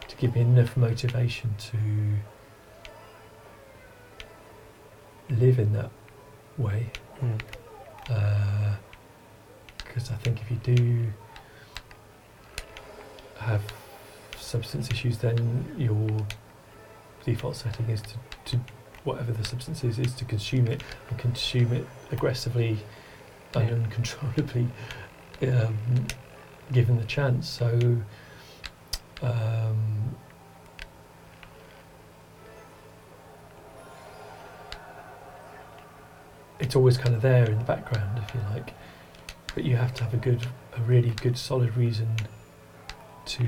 [0.09, 1.76] to give me enough motivation to
[5.34, 5.90] live in that
[6.57, 6.90] way
[7.22, 7.40] Mm.
[9.78, 11.12] because I think if you do
[13.43, 13.62] have
[14.36, 16.09] substance issues then your
[17.24, 18.14] default setting is to,
[18.45, 18.61] to
[19.05, 22.78] whatever the substance is is to consume it and consume it aggressively
[23.55, 23.74] and Yeah.
[23.74, 24.66] uncontrollably
[25.43, 25.76] um,
[26.72, 27.68] given the chance so
[29.22, 30.16] um,
[36.62, 38.72] it's always kind of there in the background, if you like.
[39.55, 42.09] But you have to have a good, a really good, solid reason
[43.27, 43.47] to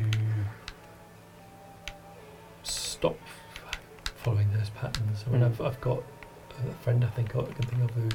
[2.63, 3.19] stop
[4.17, 5.25] following those patterns.
[5.27, 5.47] I mean, Mm.
[5.47, 6.03] I've, I've got
[6.69, 8.09] a friend I think I can think of who,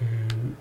[0.00, 0.56] who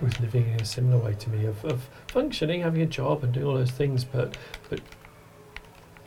[0.00, 3.32] was living in a similar way to me of, of functioning, having a job, and
[3.32, 4.36] doing all those things, but
[4.68, 4.80] but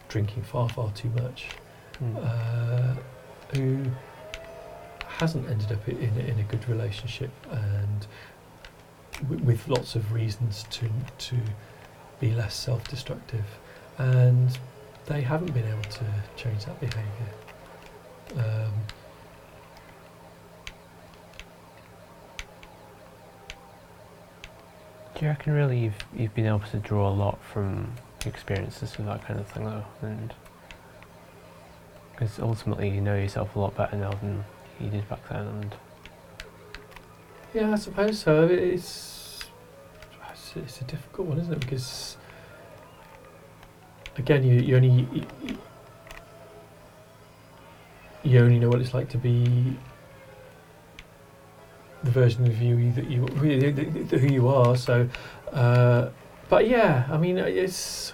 [0.10, 1.48] drinking far, far too much
[2.02, 2.18] Mm.
[2.26, 2.96] uh,
[3.56, 3.84] who
[5.08, 8.08] hasn't ended up in, a- in a good relationship and
[9.22, 10.90] w- with lots of reasons to
[11.20, 11.38] to
[12.24, 13.46] be less self-destructive.
[13.98, 14.58] And
[15.06, 16.06] they haven't been able to
[16.38, 17.32] change that behaviour.
[18.38, 18.72] Um,
[25.16, 27.94] Do you reckon really you've you've been able to draw a lot from
[28.26, 30.34] experiences with that kind of thing though, and
[32.12, 34.44] because ultimately you know yourself a lot better now than
[34.82, 35.76] you did back then, and
[37.54, 38.48] yeah I suppose so.
[38.48, 39.23] It's
[40.56, 42.18] it's, a difficult one isn't it because
[44.18, 45.26] again you, you only
[48.24, 49.76] you, only know what it's like to be
[52.04, 54.76] the version of you that you who you are.
[54.76, 55.08] So,
[55.52, 56.10] uh,
[56.50, 58.14] but yeah, I mean, it's.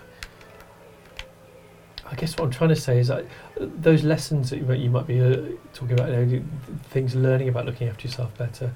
[2.05, 3.25] I guess what I'm trying to say is that
[3.55, 5.41] those lessons that you might, you might be uh,
[5.73, 6.43] talking about, you know,
[6.89, 8.73] things learning about looking after yourself better.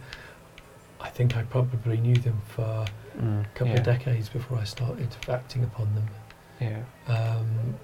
[1.01, 2.85] I think I probably knew them for
[3.17, 6.07] a mm, couple yeah, of decades before I started acting upon them,
[6.59, 6.83] Yeah.
[7.07, 7.75] um,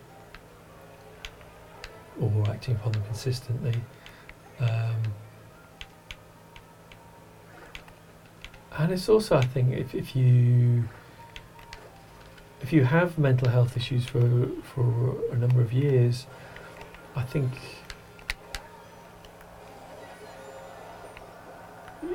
[2.20, 3.76] or acting upon them consistently.
[4.60, 4.96] Um,
[8.78, 10.86] and it's also, I think, if, if you
[12.62, 16.26] if you have mental health issues for for a number of years,
[17.16, 17.52] I think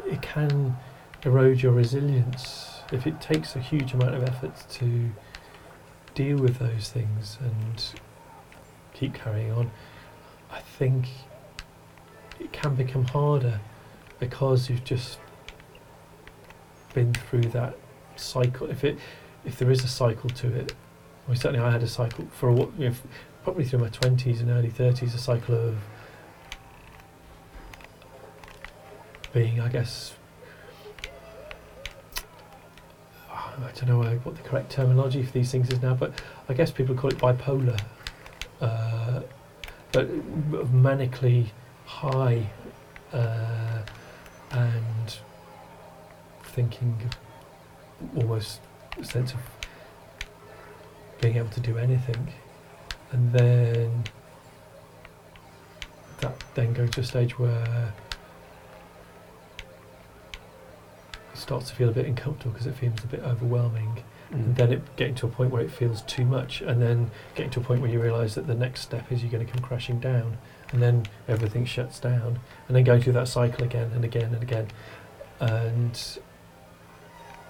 [0.07, 0.77] it can
[1.25, 5.11] erode your resilience if it takes a huge amount of effort to
[6.14, 7.85] deal with those things and
[8.93, 9.70] keep carrying on.
[10.51, 11.09] I think
[12.39, 13.61] it can become harder
[14.20, 15.18] because you've just
[16.95, 17.76] been through that
[18.16, 18.70] cycle.
[18.70, 18.99] If it,
[19.45, 20.74] if there is a cycle to it,
[21.26, 22.95] well, certainly I had a cycle for a, you know,
[23.43, 25.76] probably through my twenties and early thirties, a cycle of
[29.32, 30.14] being, I guess,
[33.59, 36.13] I don't know uh, what the correct terminology for these things is now, but
[36.49, 37.81] I guess people call it bipolar,
[38.61, 39.21] uh,
[39.93, 40.09] but
[40.73, 41.49] manically
[41.87, 42.47] high
[43.13, 43.83] uh,
[44.51, 45.19] and
[46.45, 47.11] thinking
[48.17, 48.61] almost
[48.99, 49.41] a sense of
[51.21, 52.33] being able to do anything,
[53.13, 54.05] and then
[56.21, 57.93] that then goes to a stage where
[61.33, 64.72] it starts to feel a bit uncomfortable because it feels a bit overwhelming, and then
[64.72, 67.62] it getting to a point where it feels too much, and then getting to a
[67.62, 70.38] point where you realise that the next step is you're going to come crashing down,
[70.72, 74.42] and then everything shuts down, and then going through that cycle again and again and
[74.42, 74.68] again,
[75.38, 76.18] and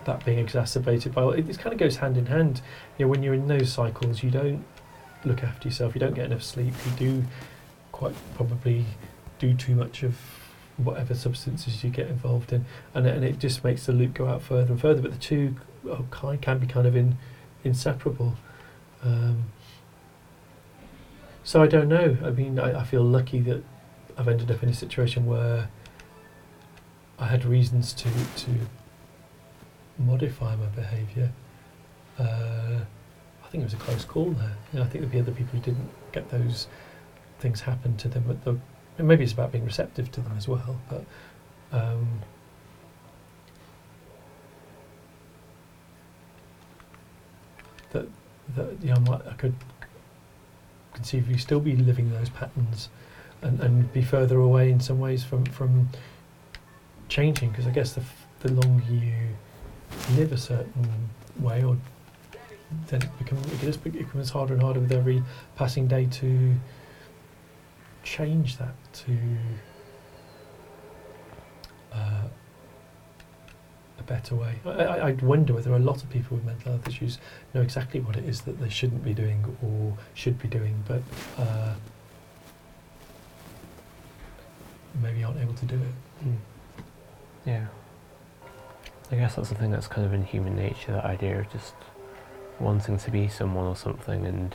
[0.05, 2.61] that being exacerbated by it, it kind of goes hand in hand.
[2.99, 4.65] You know, when you're in those cycles, you don't
[5.25, 7.25] look after yourself, you don't get enough sleep, you do
[7.93, 8.85] quite probably
[9.39, 10.19] do too much of
[10.77, 12.65] whatever substances you get involved in,
[12.95, 15.01] and and it just makes the loop go out further and further.
[15.03, 15.57] But the two
[16.11, 17.17] kind can be kind of in,
[17.63, 18.35] inseparable.
[19.03, 19.45] Um,
[21.43, 22.17] so I don't know.
[22.25, 23.63] I mean, I, I feel lucky that
[24.17, 25.69] I've ended up in a situation where
[27.19, 28.51] I had reasons to to
[29.99, 31.33] modify my behaviour.
[32.19, 32.81] Uh,
[33.45, 34.57] I think it was a close call there.
[34.73, 36.67] You know, I think there'd be other people who didn't get those
[37.39, 38.25] things happen to them.
[38.29, 38.59] At the,
[38.99, 40.79] and maybe it's about being receptive to them as well.
[40.89, 41.05] But
[41.73, 42.21] um,
[47.91, 48.07] that
[48.57, 49.55] that you know, I could
[50.95, 52.89] conceivably still be living those patterns
[53.43, 55.89] and, and be further away in some ways from from
[57.09, 59.13] changing because I guess the f- the longer you
[60.17, 61.77] live a certain way or
[62.89, 65.23] then it becomes it becomes harder and harder with every
[65.57, 66.55] passing day to
[68.05, 69.17] change that to
[71.93, 72.29] uh,
[73.99, 74.55] a better way.
[74.65, 77.19] I, I, I'd wonder whether a lot of people with mental health issues
[77.55, 81.03] know exactly what it is that they shouldn't be doing or should be doing, but
[81.39, 81.75] uh,
[85.03, 86.27] maybe aren't able to do it.
[86.27, 86.37] Mm.
[87.47, 87.67] Yeah.
[89.11, 91.75] I guess that's the thing that's kind of in human nature, that idea of just
[92.59, 94.55] wanting to be someone or something and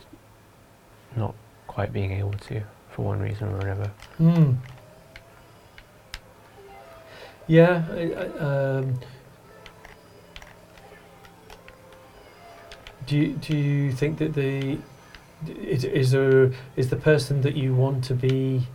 [1.15, 1.35] not
[1.67, 2.63] quite being able to
[2.99, 3.91] for one reason or another.
[4.17, 4.53] Hmm.
[7.47, 7.85] Yeah.
[7.91, 8.99] I, I, um,
[13.07, 14.79] do you, do you think that the
[15.47, 18.67] is, is there is the person that you want to be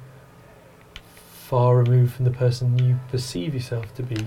[1.35, 4.27] far removed from the person you perceive yourself to be?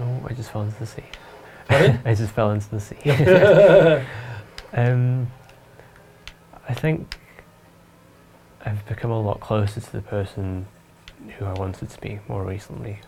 [0.00, 1.04] Oh, I just fell into the sea.
[1.70, 2.96] I just fell into the sea.
[4.72, 5.30] um,
[6.68, 7.19] I think
[8.64, 10.66] I've become a lot closer to the person
[11.38, 12.98] who I wanted to be more recently.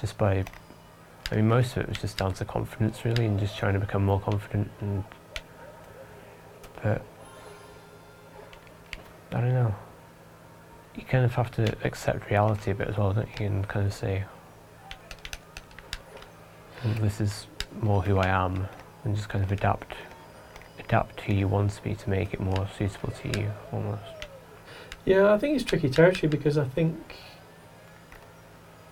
[0.00, 0.44] Just by,
[1.30, 3.80] I mean, most of it was just down to confidence, really, and just trying to
[3.80, 4.70] become more confident.
[4.80, 5.04] And
[6.82, 7.02] but
[9.32, 9.74] I don't know.
[10.94, 13.46] You kind of have to accept reality a bit as well, don't you?
[13.46, 14.24] And kind of say,
[17.00, 17.46] this is
[17.80, 18.66] more who I am,
[19.04, 19.94] and just kind of adapt,
[20.78, 24.17] adapt who you want to be to make it more suitable to you, almost.
[25.08, 26.94] Yeah, I think it's tricky territory because I think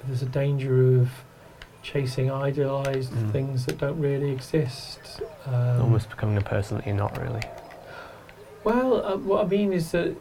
[0.07, 1.11] there's a danger of
[1.83, 3.33] chasing idealized Mm.
[3.33, 5.21] things that don't really exist.
[5.45, 7.43] Um, almost becoming a person that you're not really.
[8.65, 10.17] Well, uh, what I mean is that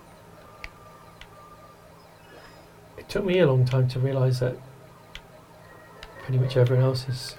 [2.98, 4.58] it took me a long time to realise that
[6.24, 7.38] pretty much everyone else is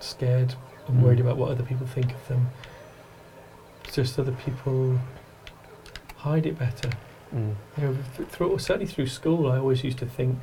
[0.00, 0.54] scared
[0.86, 1.22] and worried Mm.
[1.22, 2.48] about what other people think of them.
[3.84, 4.98] It's just other people
[6.18, 6.90] hide it better.
[7.34, 7.54] Mm.
[7.78, 7.96] You know,
[8.28, 10.38] through, certainly through school, I always used to think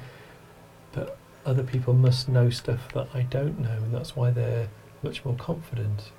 [0.94, 1.16] that
[1.46, 4.68] other people must know stuff that I don't know, and that's why they're
[5.02, 6.12] much more confident.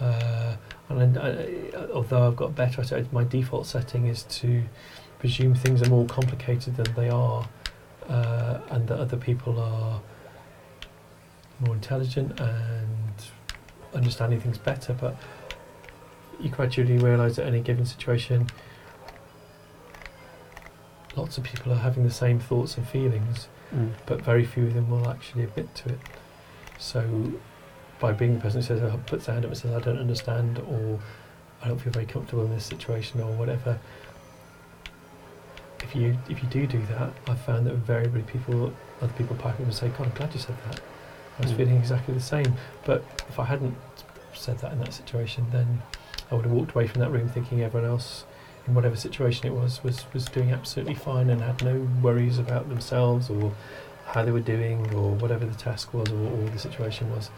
[0.00, 0.56] Uh,
[0.88, 4.64] and I, I, although I've got better at it, my default setting is to
[5.18, 7.48] presume things are more complicated than they are,
[8.08, 10.00] uh, and that other people are
[11.60, 13.14] more intelligent and
[13.94, 14.94] understanding things better.
[14.94, 15.16] But
[16.40, 18.48] you gradually realise that any given situation,
[21.16, 23.92] lots of people are having the same thoughts and feelings, Mm.
[24.06, 25.98] but very few of them will actually admit to it.
[26.78, 27.32] So,
[28.00, 29.98] by being the person who says, oh, puts their hand up and says, I don't
[29.98, 30.98] understand, or
[31.62, 33.78] I don't feel very comfortable in this situation, or whatever,
[35.82, 38.72] if you if you do do that, I've found that very invariably people,
[39.02, 40.80] other people pipe up and say, God, I'm glad you said that.
[41.38, 41.56] I was Mm.
[41.56, 42.54] feeling exactly the same.
[42.84, 43.76] But if I hadn't
[44.34, 45.82] said that in that situation, then
[46.30, 48.24] I would have walked away from that room thinking everyone else,
[48.66, 52.68] in whatever situation it was, was was doing absolutely fine and had no worries about
[52.68, 53.52] themselves or
[54.06, 57.30] how they were doing or whatever the task was or, or the situation was.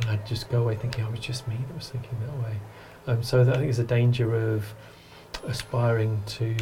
[0.00, 2.32] And I'd just go away thinking, oh, it was just me that was thinking that
[2.44, 2.56] way.
[3.06, 4.74] Um, so that, I think there's a danger of
[5.46, 6.54] aspiring to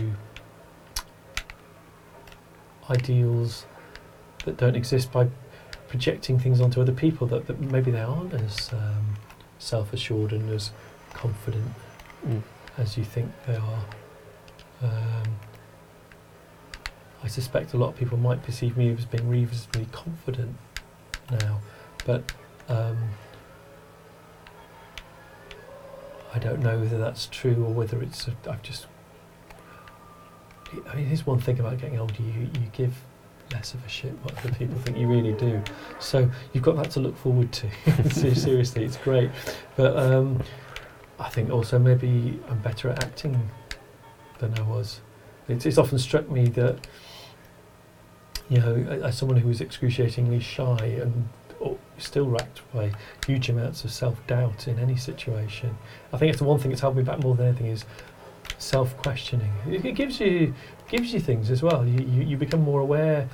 [2.90, 3.66] ideals
[4.44, 5.28] that don't exist by
[5.88, 9.16] projecting things onto other people that, that maybe they aren't as um,
[9.58, 10.70] self-assured and as
[11.12, 11.72] confident
[12.26, 12.42] Mm.
[12.76, 13.84] As you think they are.
[14.82, 15.38] Um,
[17.22, 20.56] I suspect a lot of people might perceive me as being reasonably confident
[21.30, 21.60] now,
[22.04, 22.32] but
[22.68, 22.98] um,
[26.34, 28.28] I don't know whether that's true or whether it's.
[28.48, 28.86] I've just.
[30.88, 32.94] I mean, here's one thing about getting older: you you give
[33.52, 34.98] less of a shit what other people think.
[34.98, 35.62] You really do.
[36.00, 38.10] So you've got that to look forward to.
[38.10, 39.30] Seriously, it's great,
[39.76, 39.96] but.
[39.96, 40.42] Um,
[41.18, 43.50] I think also maybe I'm better at acting
[44.38, 45.00] than I was.
[45.48, 46.86] It's, it's often struck me that,
[48.48, 48.74] you know,
[49.04, 51.28] as someone who was excruciatingly shy and
[51.62, 52.92] oh, still racked by
[53.26, 55.76] huge amounts of self-doubt in any situation,
[56.12, 57.84] I think it's the one thing that's held me back more than anything is
[58.58, 59.52] self-questioning.
[59.68, 60.54] It, it gives you
[60.88, 61.86] gives you things as well.
[61.86, 63.28] You, you you become more aware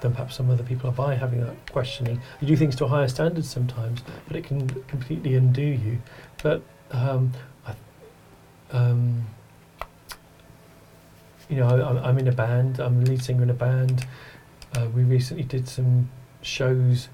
[0.00, 2.20] than perhaps some other people are by having that questioning.
[2.40, 5.98] You do things to a higher standard sometimes, but it can completely undo you.
[6.42, 7.32] But um,
[8.70, 9.26] um,
[11.48, 12.78] you know, I, I'm- I'm in a band.
[12.80, 14.06] I'm the lead singer in a band.
[14.76, 16.10] Uh, we recently did some
[16.42, 17.08] shows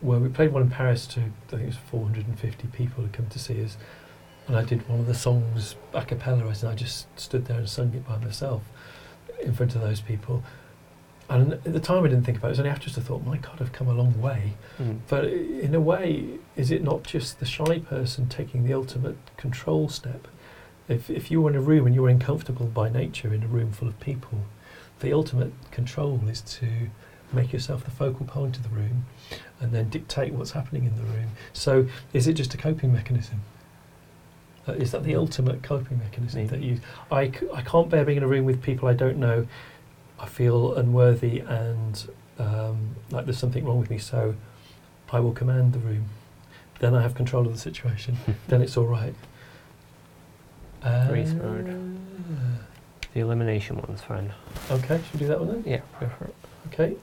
[0.00, 3.26] where we played one in Paris to I think it was 450 people who come
[3.28, 3.76] to see us,
[4.46, 7.68] and I did one of the songs a cappella, and I just stood there and
[7.68, 8.62] sung it by myself
[9.40, 10.42] in front of those people.
[11.28, 12.50] And at the time, I didn't think about it.
[12.50, 14.52] It was only afterwards I thought, my God, I've come a long way.
[14.80, 15.00] Mm.
[15.08, 19.88] But in a way, is it not just the shy person taking the ultimate control
[19.88, 20.28] step?
[20.88, 23.48] If, if you were in a room and you were uncomfortable by nature in a
[23.48, 24.42] room full of people,
[25.00, 26.68] the ultimate control is to
[27.32, 29.04] make yourself the focal point of the room
[29.60, 31.30] and then dictate what's happening in the room.
[31.52, 33.42] So, is it just a coping mechanism?
[34.68, 36.80] Uh, is that the ultimate coping mechanism that you?
[37.10, 39.46] I, c- I can't bear being in a room with people I don't know.
[40.18, 43.98] I feel unworthy and um, like there's something wrong with me.
[43.98, 44.34] So,
[45.10, 46.06] I will command the room.
[46.78, 48.16] Then I have control of the situation.
[48.48, 49.14] then it's all right.
[50.82, 51.98] Uh, mode.
[53.14, 54.32] The elimination one's fine.
[54.70, 55.64] Okay, should we do that one then?
[55.66, 56.34] Yeah, go for it.
[56.66, 56.96] Okay.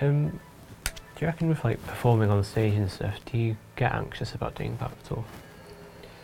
[0.00, 0.40] Um,
[0.90, 4.54] do you reckon with like performing on stage and stuff, do you get anxious about
[4.54, 5.24] doing that at all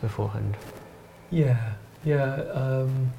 [0.01, 0.57] beforehand?
[1.31, 1.75] Yeah,
[2.05, 2.35] yeah.
[2.53, 3.13] Um,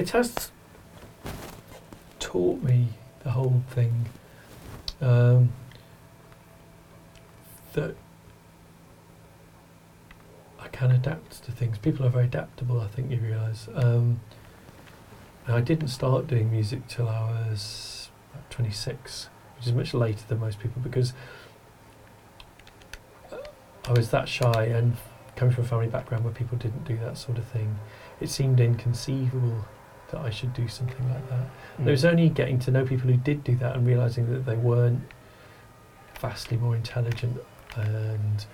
[0.00, 0.50] it has
[2.18, 2.88] taught me
[3.22, 4.06] the whole thing
[5.02, 5.52] um,
[7.74, 7.94] that
[10.58, 11.76] I can adapt to things.
[11.76, 12.80] People are very adaptable.
[12.80, 13.68] I think you realise.
[13.74, 14.20] Um,
[15.46, 19.28] I didn't start doing music till I was about 26,
[19.58, 21.12] which is much later than most people because
[23.30, 23.36] uh,
[23.84, 24.96] I was that shy and
[25.36, 27.78] coming from a family background where people didn't do that sort of thing,
[28.18, 29.66] it seemed inconceivable
[30.10, 31.46] that I should do something like that.
[31.78, 31.86] Mm.
[31.86, 34.56] It was only getting to know people who did do that and realizing that they
[34.56, 35.02] weren't
[36.20, 37.38] vastly more intelligent
[37.76, 38.44] and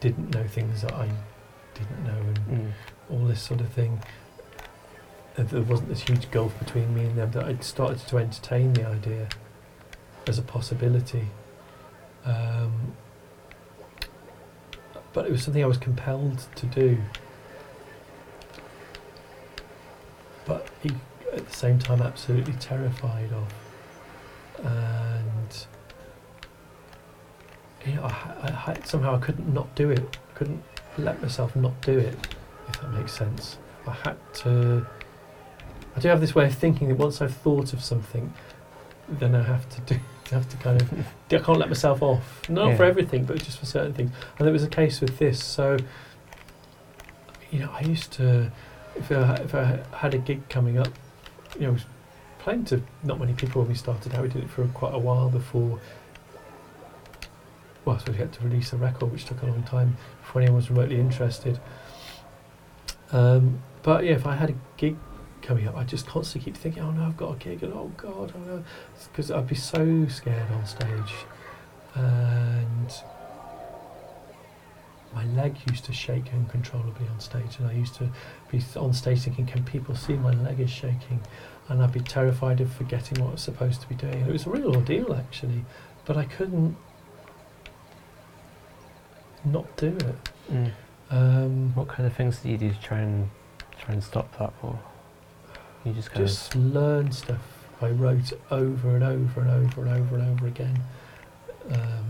[0.00, 1.08] didn't know things that I
[1.74, 2.72] didn't know and Mm.
[3.10, 4.00] all this sort of thing.
[5.36, 8.86] There wasn't this huge gulf between me and them that I'd started to entertain the
[8.86, 9.28] idea
[10.26, 11.28] as a possibility.
[12.24, 12.94] Um,
[15.12, 16.98] but it was something I was compelled to do.
[20.46, 20.90] But e-
[21.32, 24.64] at the same time, absolutely terrified of.
[24.64, 25.66] And
[27.84, 30.16] you know, I, I, somehow I couldn't not do it.
[30.34, 30.62] Couldn't
[30.98, 32.16] let myself not do it,
[32.68, 33.58] if that makes sense.
[33.86, 34.86] I had to.
[35.96, 38.32] I do have this way of thinking that once I've thought of something,
[39.08, 40.00] then I have to do.
[40.32, 40.92] Have to kind of.
[41.30, 42.50] I can't let myself off.
[42.50, 44.10] Not for everything, but just for certain things.
[44.40, 45.40] And it was a case with this.
[45.40, 45.76] So,
[47.52, 48.50] you know, I used to,
[48.96, 50.88] if I, if I had a gig coming up,
[51.54, 51.84] you know, I was
[52.38, 54.22] playing to not many people when we started out.
[54.22, 55.80] We did it for quite a while before.
[57.84, 60.70] Well, we had to release a record, which took a long time before anyone was
[60.70, 61.60] remotely interested.
[63.12, 64.96] Um, but yeah, if I had a gig
[65.42, 67.92] coming up, I just constantly keep thinking, oh no, I've got a gig, and oh
[67.96, 68.64] god, oh no,
[69.12, 71.14] because I'd be so scared on stage,
[71.94, 72.92] and
[75.16, 78.10] my leg used to shake uncontrollably on stage, and I used to
[78.50, 81.20] be on stage thinking, "Can people see my leg is shaking?"
[81.68, 84.20] And I'd be terrified of forgetting what I was supposed to be doing.
[84.20, 85.64] And it was a real ordeal, actually,
[86.04, 86.76] but I couldn't
[89.44, 90.30] not do it.
[90.52, 90.72] Mm.
[91.10, 93.30] Um, What kind of things do you do to try and
[93.78, 94.78] try and stop that, or
[95.84, 97.40] you just kind just learn stuff.
[97.80, 100.84] I wrote over and over and over and over and over again.
[101.70, 102.06] Um,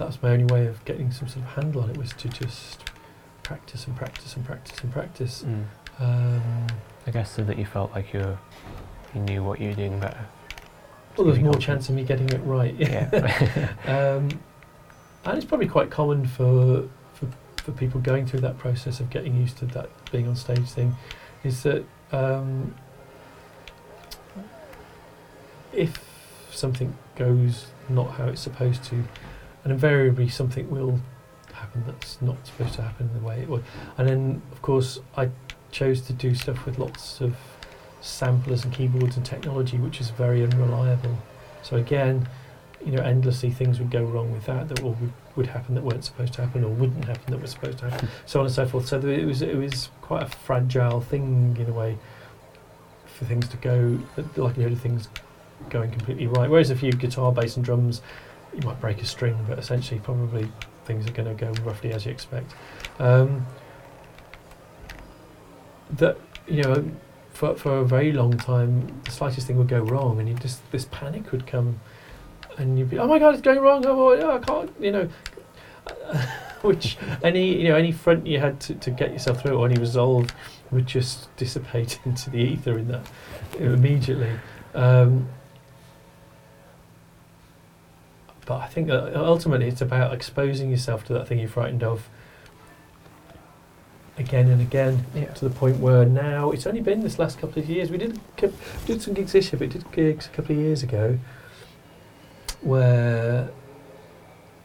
[0.00, 2.26] that was my only way of getting some sort of handle on it was to
[2.30, 2.90] just
[3.42, 5.44] practice and practice and practice and practice.
[5.46, 5.64] Mm.
[5.98, 6.66] Um,
[7.06, 8.38] I guess so that you felt like you
[9.14, 10.24] you knew what you were doing better.
[11.16, 11.62] well, there's more confident.
[11.62, 12.74] chance of me getting it right.
[12.76, 13.10] Yeah.
[13.84, 14.30] um,
[15.26, 17.28] and it's probably quite common for, for
[17.58, 20.96] for people going through that process of getting used to that being on stage thing,
[21.44, 22.74] is that um,
[25.74, 26.02] if
[26.50, 29.04] something goes not how it's supposed to,
[29.64, 31.00] and invariably something will
[31.52, 33.64] happen that's not supposed to happen the way it would.
[33.98, 35.30] And then, of course, I
[35.70, 37.36] chose to do stuff with lots of
[38.00, 41.18] samplers and keyboards and technology, which is very unreliable.
[41.62, 42.28] So again,
[42.84, 46.04] you know, endlessly things would go wrong with that that would, would happen that weren't
[46.04, 48.66] supposed to happen, or wouldn't happen that were supposed to happen, so on and so
[48.66, 48.88] forth.
[48.88, 51.98] So it was it was quite a fragile thing in a way
[53.04, 53.98] for things to go.
[54.16, 55.08] The likelihood of things
[55.68, 56.48] going completely right.
[56.48, 58.00] Whereas if you guitar, bass, and drums,
[58.54, 60.50] you might break a string, but essentially probably
[60.84, 62.52] things are going to go roughly as you expect.
[62.98, 63.46] Um,
[65.92, 66.90] that you know,
[67.30, 70.68] for for a very long time, the slightest thing would go wrong, and you just
[70.72, 71.80] this panic would come,
[72.58, 73.84] and you'd be, oh my god, it's going wrong!
[73.86, 75.08] Oh, oh, I can't, you know.
[76.62, 79.80] Which any you know any front you had to, to get yourself through or any
[79.80, 80.28] resolve
[80.70, 83.06] would just dissipate into the ether in that
[83.58, 84.32] immediately.
[84.74, 85.28] Um,
[88.50, 92.08] but I think uh, ultimately it's about exposing yourself to that thing you're frightened of
[94.18, 95.26] again and again Yeah.
[95.34, 97.90] to the point where now it's only been this last couple of years.
[97.92, 98.52] We did cou-
[98.86, 101.20] did some gigs this year, but we did gigs a couple of years ago
[102.60, 103.50] where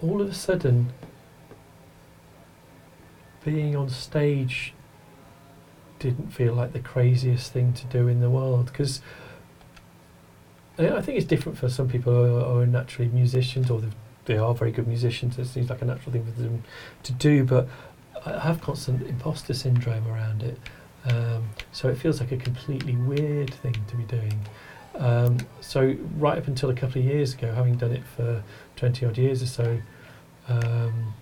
[0.01, 0.91] all of a sudden
[3.43, 4.73] being on stage
[5.99, 8.99] didn't feel like the craziest thing to do in the world because
[10.77, 14.71] I think it's different for some people who are, naturally musicians or they've- are very
[14.71, 15.37] good musicians.
[15.37, 16.63] It seems like a natural thing for them
[17.03, 17.67] to do, but
[18.25, 20.57] I have constant imposter syndrome around it.
[21.09, 24.39] Um, so it feels like a completely weird thing to be doing.
[24.97, 28.43] Um, so right up until a couple of years ago, having done it for
[28.75, 29.81] 20 odd years or so,
[30.47, 31.13] um,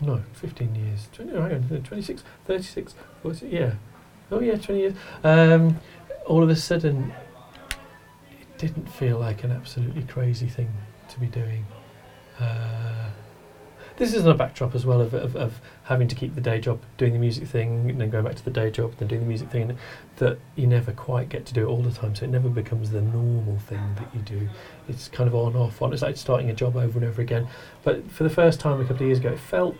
[0.00, 1.42] no, 15 years, 20, hang
[1.72, 3.52] on, 26, 36, what's it?
[3.52, 3.74] yeah,
[4.32, 4.94] oh yeah, 20 years.
[5.22, 5.78] Um,
[6.26, 7.12] all of a sudden,
[8.60, 10.70] didn't feel like an absolutely crazy thing
[11.08, 11.64] to be doing.
[12.38, 13.08] Uh,
[13.96, 16.60] this is on a backdrop as well of, of, of having to keep the day
[16.60, 19.22] job, doing the music thing, and then going back to the day job, then doing
[19.22, 19.78] the music thing,
[20.18, 22.90] that you never quite get to do it all the time, so it never becomes
[22.90, 24.48] the normal thing that you do.
[24.88, 25.94] It's kind of on, off, on.
[25.94, 27.48] It's like starting a job over and over again.
[27.82, 29.74] But for the first time a couple of years ago, it felt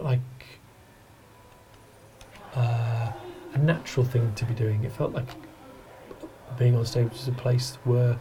[0.00, 0.20] like
[2.54, 3.12] uh,
[3.52, 4.84] a natural thing to be doing.
[4.84, 5.28] It felt like
[6.58, 8.18] being on stage was a place where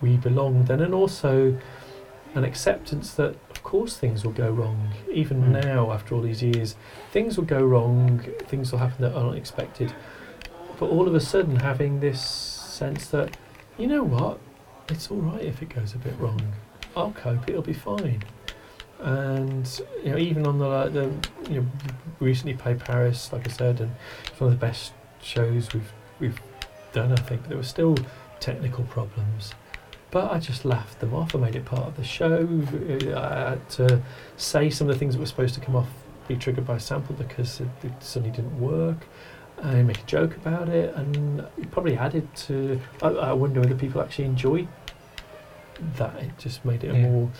[0.00, 1.58] we belonged, and then also
[2.34, 4.90] an acceptance that, of course, things will go wrong.
[5.12, 5.64] Even Mm.
[5.64, 6.74] now, after all these years,
[7.12, 8.18] things will go wrong.
[8.48, 9.92] Things will happen that are unexpected.
[10.78, 13.36] But all of a sudden, having this sense that,
[13.78, 14.38] you know what,
[14.88, 16.40] it's all right if it goes a bit wrong.
[16.96, 17.48] I'll cope.
[17.48, 18.22] It'll be fine.
[19.00, 21.10] And you know, even on the like, the
[21.50, 21.66] you know,
[22.20, 23.92] recently played Paris, like I said, and
[24.26, 24.92] it's one of the best
[25.22, 26.40] shows we've we've
[26.94, 27.12] done.
[27.12, 27.96] I think there were still
[28.40, 29.52] technical problems,
[30.10, 31.34] but I just laughed them off.
[31.34, 32.48] I made it part of the show.
[33.16, 34.00] I had to
[34.38, 35.88] say some of the things that were supposed to come off
[36.28, 39.06] be triggered by a sample because it, it suddenly didn't work.
[39.62, 42.80] I make a joke about it, and it probably added to.
[43.02, 44.68] I, I wonder whether people actually enjoyed
[45.96, 46.16] that.
[46.22, 47.08] It just made it a Yeah.
[47.08, 47.30] more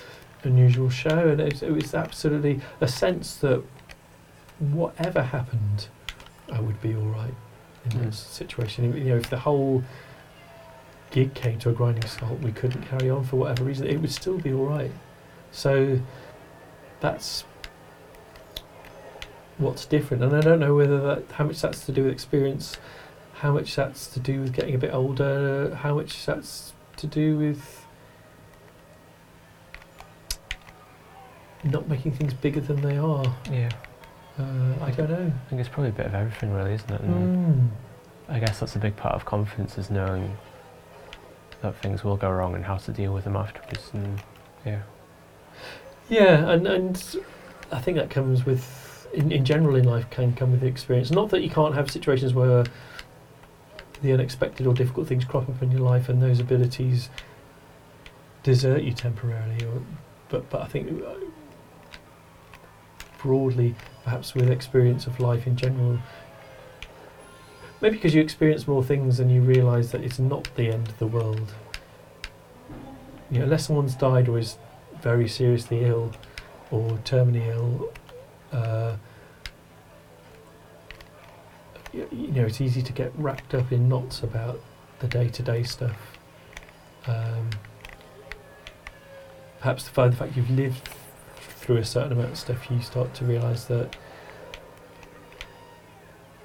[0.43, 3.62] unusual show, and it, it was absolutely a sense that
[4.59, 5.89] whatever happened,
[6.52, 7.35] I would be all right
[7.90, 8.97] in that situation.
[8.97, 9.82] You know, if the whole
[11.11, 14.12] gig came to a grinding halt, we couldn't carry on for whatever reason, it would
[14.12, 14.93] still be all right.
[15.52, 16.01] So
[17.01, 17.44] that's
[19.59, 22.77] what's different, and I don't know whether that how much that's to do with experience,
[23.35, 27.36] how much that's to do with getting a bit older, how much that's to do
[27.36, 27.86] with
[31.62, 33.24] not making things bigger than they are.
[33.51, 33.70] Yeah.
[34.39, 35.32] Uh, I don't know.
[35.47, 37.01] I think it's probably a bit of everything, really, isn't it?
[37.01, 37.69] And Mm.
[38.28, 40.36] I guess that's a big part of confidence is knowing
[41.62, 43.90] that things will go wrong and how to deal with them afterwards.
[43.93, 44.20] And
[44.65, 44.81] Yeah.
[46.09, 47.16] Yeah, and and
[47.73, 51.11] I think that comes with in, in general in life can come with the experience.
[51.11, 52.65] Not that you can't have situations where
[54.02, 57.09] the unexpected or difficult things crop up in your life and those abilities
[58.43, 59.82] desert you temporarily, or
[60.28, 61.15] but but I think uh,
[63.24, 63.74] broadly,
[64.05, 65.98] perhaps with experience of life in general,
[67.80, 70.98] maybe because you experience more things and you realise that it's not the end of
[70.98, 71.55] the world.
[73.30, 74.59] You know, unless someone's died or is
[75.01, 76.12] very seriously ill
[76.70, 77.90] or terminally ill,
[78.52, 78.96] uh,
[81.94, 84.60] you, you know, it's easy to get wrapped up in knots about
[84.98, 86.18] the day-to-day stuff.
[87.06, 87.48] Um,
[89.60, 90.90] perhaps the fact you've lived
[91.65, 93.97] through a certain amount of stuff, you start to realise that.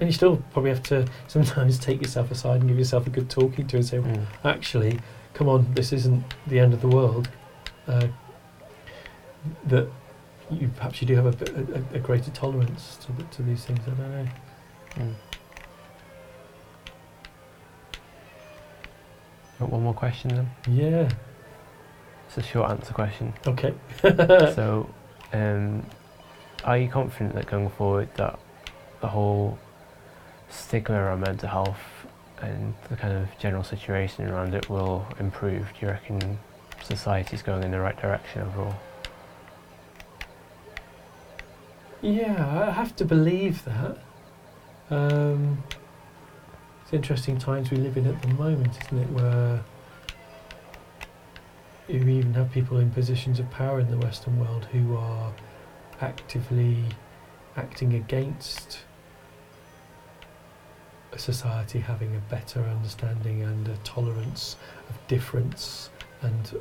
[0.00, 3.28] And you still probably have to sometimes take yourself aside and give yourself a good
[3.28, 4.24] talking to and say, Mm.
[4.44, 4.98] actually,
[5.34, 7.28] come on, this isn't the end of the world.
[7.86, 8.06] Uh,
[9.66, 9.88] that
[10.50, 13.64] you perhaps you do have a, bit, a, a greater tolerance to, the, to these
[13.64, 13.80] things.
[13.86, 14.28] I don't know.
[14.96, 15.14] Mm.
[19.58, 20.50] Got one more question then.
[20.68, 21.10] Yeah.
[22.26, 23.34] It's a short answer question.
[23.46, 23.74] Okay.
[24.02, 24.88] so,
[25.32, 25.84] um,
[26.64, 28.38] are you confident that going forward that
[29.00, 29.58] the whole
[30.48, 31.80] stigma around mental health
[32.42, 35.68] and the kind of general situation around it will improve?
[35.78, 36.38] Do you reckon
[36.82, 38.74] society's going in the right direction overall?
[42.02, 43.98] Yeah, I have to believe that.
[44.90, 45.62] Um,
[46.82, 49.10] it's interesting times we live in at the moment, isn't it?
[49.10, 49.62] Where
[51.92, 55.32] you even have people in positions of power in the Western world who are
[56.00, 56.84] actively
[57.56, 58.80] acting against
[61.12, 64.56] a society having a better understanding and a tolerance
[64.88, 65.90] of difference
[66.22, 66.60] and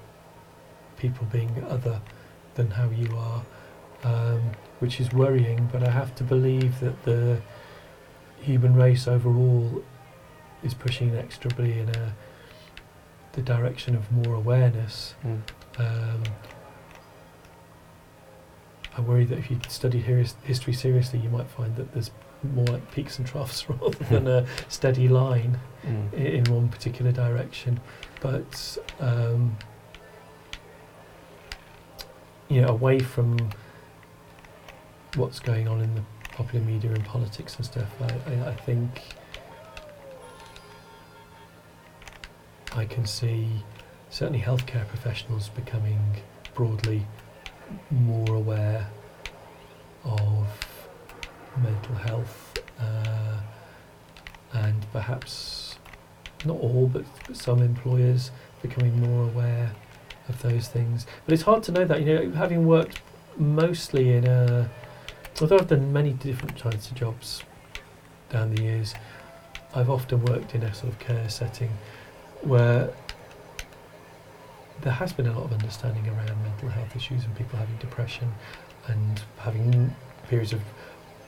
[0.97, 2.01] people being other
[2.55, 3.43] than how you are.
[4.03, 7.41] Um, which is worrying, but I have to believe that the
[8.39, 9.83] human race overall
[10.63, 12.13] is pushing inexorably in a,
[13.33, 15.15] the direction of more awareness.
[15.25, 15.41] Mm.
[15.77, 16.23] Um,
[18.97, 22.11] I worry that if you studied his- history seriously, you might find that there's
[22.53, 26.11] more like peaks and troughs rather than a steady line Mm.
[26.13, 27.79] in one particular direction.
[28.19, 29.55] But um,
[32.49, 33.37] you know, away from
[35.15, 36.01] what's going on in the
[36.33, 39.01] popular media and politics and stuff, I, I, I think
[42.75, 43.47] I can see
[44.09, 45.99] certainly healthcare professionals becoming
[46.53, 47.05] broadly
[47.89, 48.87] more aware
[50.03, 50.47] of
[51.57, 53.37] mental health uh,
[54.53, 55.77] and perhaps
[56.45, 57.05] not all but
[57.35, 58.31] some employers
[58.61, 59.71] becoming more aware
[60.27, 61.05] of those things.
[61.25, 63.01] But it's hard to know that you know having worked
[63.37, 64.69] mostly in a
[65.41, 67.43] although I've done many different types of jobs
[68.29, 68.93] down the years
[69.73, 71.71] I've often worked in a sort of care setting
[72.41, 72.93] where
[74.81, 78.31] there has been a lot of understanding around mental health issues and people having depression
[78.87, 79.95] and having
[80.27, 80.61] periods of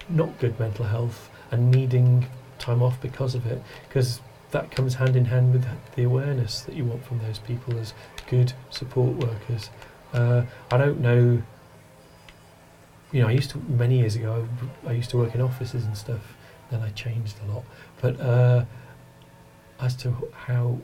[0.09, 2.25] not good mental health and needing
[2.59, 4.21] time off because of it because
[4.51, 5.65] that comes hand in hand with
[5.95, 7.93] the awareness that you want from those people as
[8.29, 9.69] good support workers.
[10.13, 11.41] Uh, I don't know
[13.11, 14.47] you know I used to many years ago
[14.87, 16.35] I used to work in offices and stuff
[16.69, 17.63] then I changed a lot.
[18.01, 18.65] But uh,
[19.79, 20.79] as to how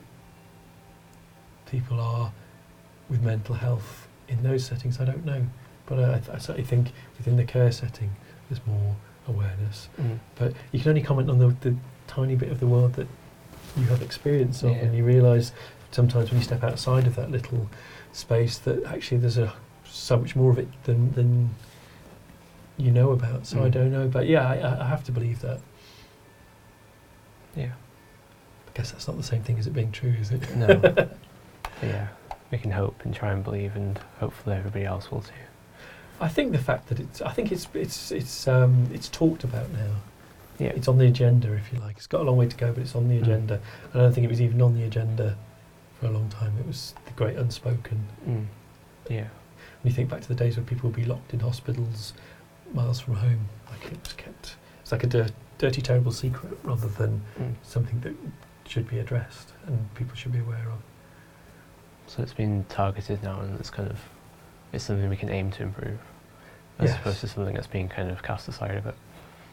[1.70, 2.32] people are
[3.08, 5.46] with mental health in those settings, I don't know.
[5.86, 8.10] But uh, I, I certainly think within the care setting,
[8.48, 8.96] there's more
[9.26, 9.88] awareness.
[10.00, 10.18] Mm.
[10.36, 11.74] But you can only comment on the, the
[12.06, 13.06] tiny bit of the world that
[13.76, 14.76] you have experience of, Yeah.
[14.78, 15.52] and you realise
[15.90, 17.68] sometimes when you step outside of that little
[18.12, 19.52] space that actually there's a
[19.84, 21.50] so much more of it than than
[22.76, 23.46] you know about.
[23.46, 23.72] So I Mm.
[23.72, 25.60] don't know, but yeah, I, I- I have to believe that.
[27.56, 27.72] Yeah.
[28.68, 30.54] I guess that's not the same thing as it being true, is it?
[30.56, 31.08] No.
[31.80, 32.08] But yeah.
[32.50, 35.32] We can hope and try and believe, and hopefully everybody else will too.
[36.20, 39.70] I think the fact that it's, I think it's it's it's um, it's talked about
[39.70, 39.90] now.
[40.58, 40.68] Yeah.
[40.68, 41.96] It's on the agenda, if you like.
[41.98, 43.22] It's got a long way to go, but it's on the Mm.
[43.22, 43.60] agenda.
[43.94, 45.36] I don't think it was even on the agenda
[46.00, 46.52] for a long time.
[46.58, 48.02] It was the great unspoken.
[48.26, 48.46] Mm.
[49.10, 49.28] Yeah.
[49.82, 52.14] When you think back to the days when people would be locked in hospitals,
[52.74, 54.56] miles from home, like it was kept.
[54.80, 55.28] It's like a dir-
[55.58, 57.54] dirty, terrible secret rather than Mm.
[57.62, 58.14] something that
[58.66, 60.78] should be addressed and people should be aware of.
[62.08, 63.98] So it's been targeted now, and it's kind of
[64.72, 65.98] it's something we can aim to improve,
[66.78, 66.98] as Yes.
[66.98, 68.94] opposed to something that's being kind of cast aside a bit.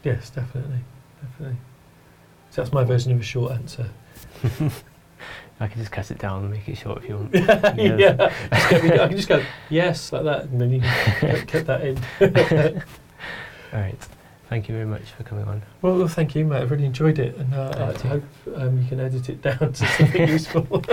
[0.04, 0.80] Yes, definitely,
[1.22, 1.58] definitely.
[2.52, 3.90] So that's my version of a short answer.
[5.60, 7.34] I can just cut it down and make it short if you want.
[7.34, 8.34] yeah, Yeah.
[8.52, 12.84] I can just go yes like that, and then you can cut, that in.
[13.74, 13.98] All right.
[14.48, 15.62] Thank you very much for coming on.
[15.82, 16.62] Well, well, thank you, mate.
[16.62, 18.24] I've really enjoyed it, and uh, I hope
[18.56, 20.84] um, you can edit it down to something useful.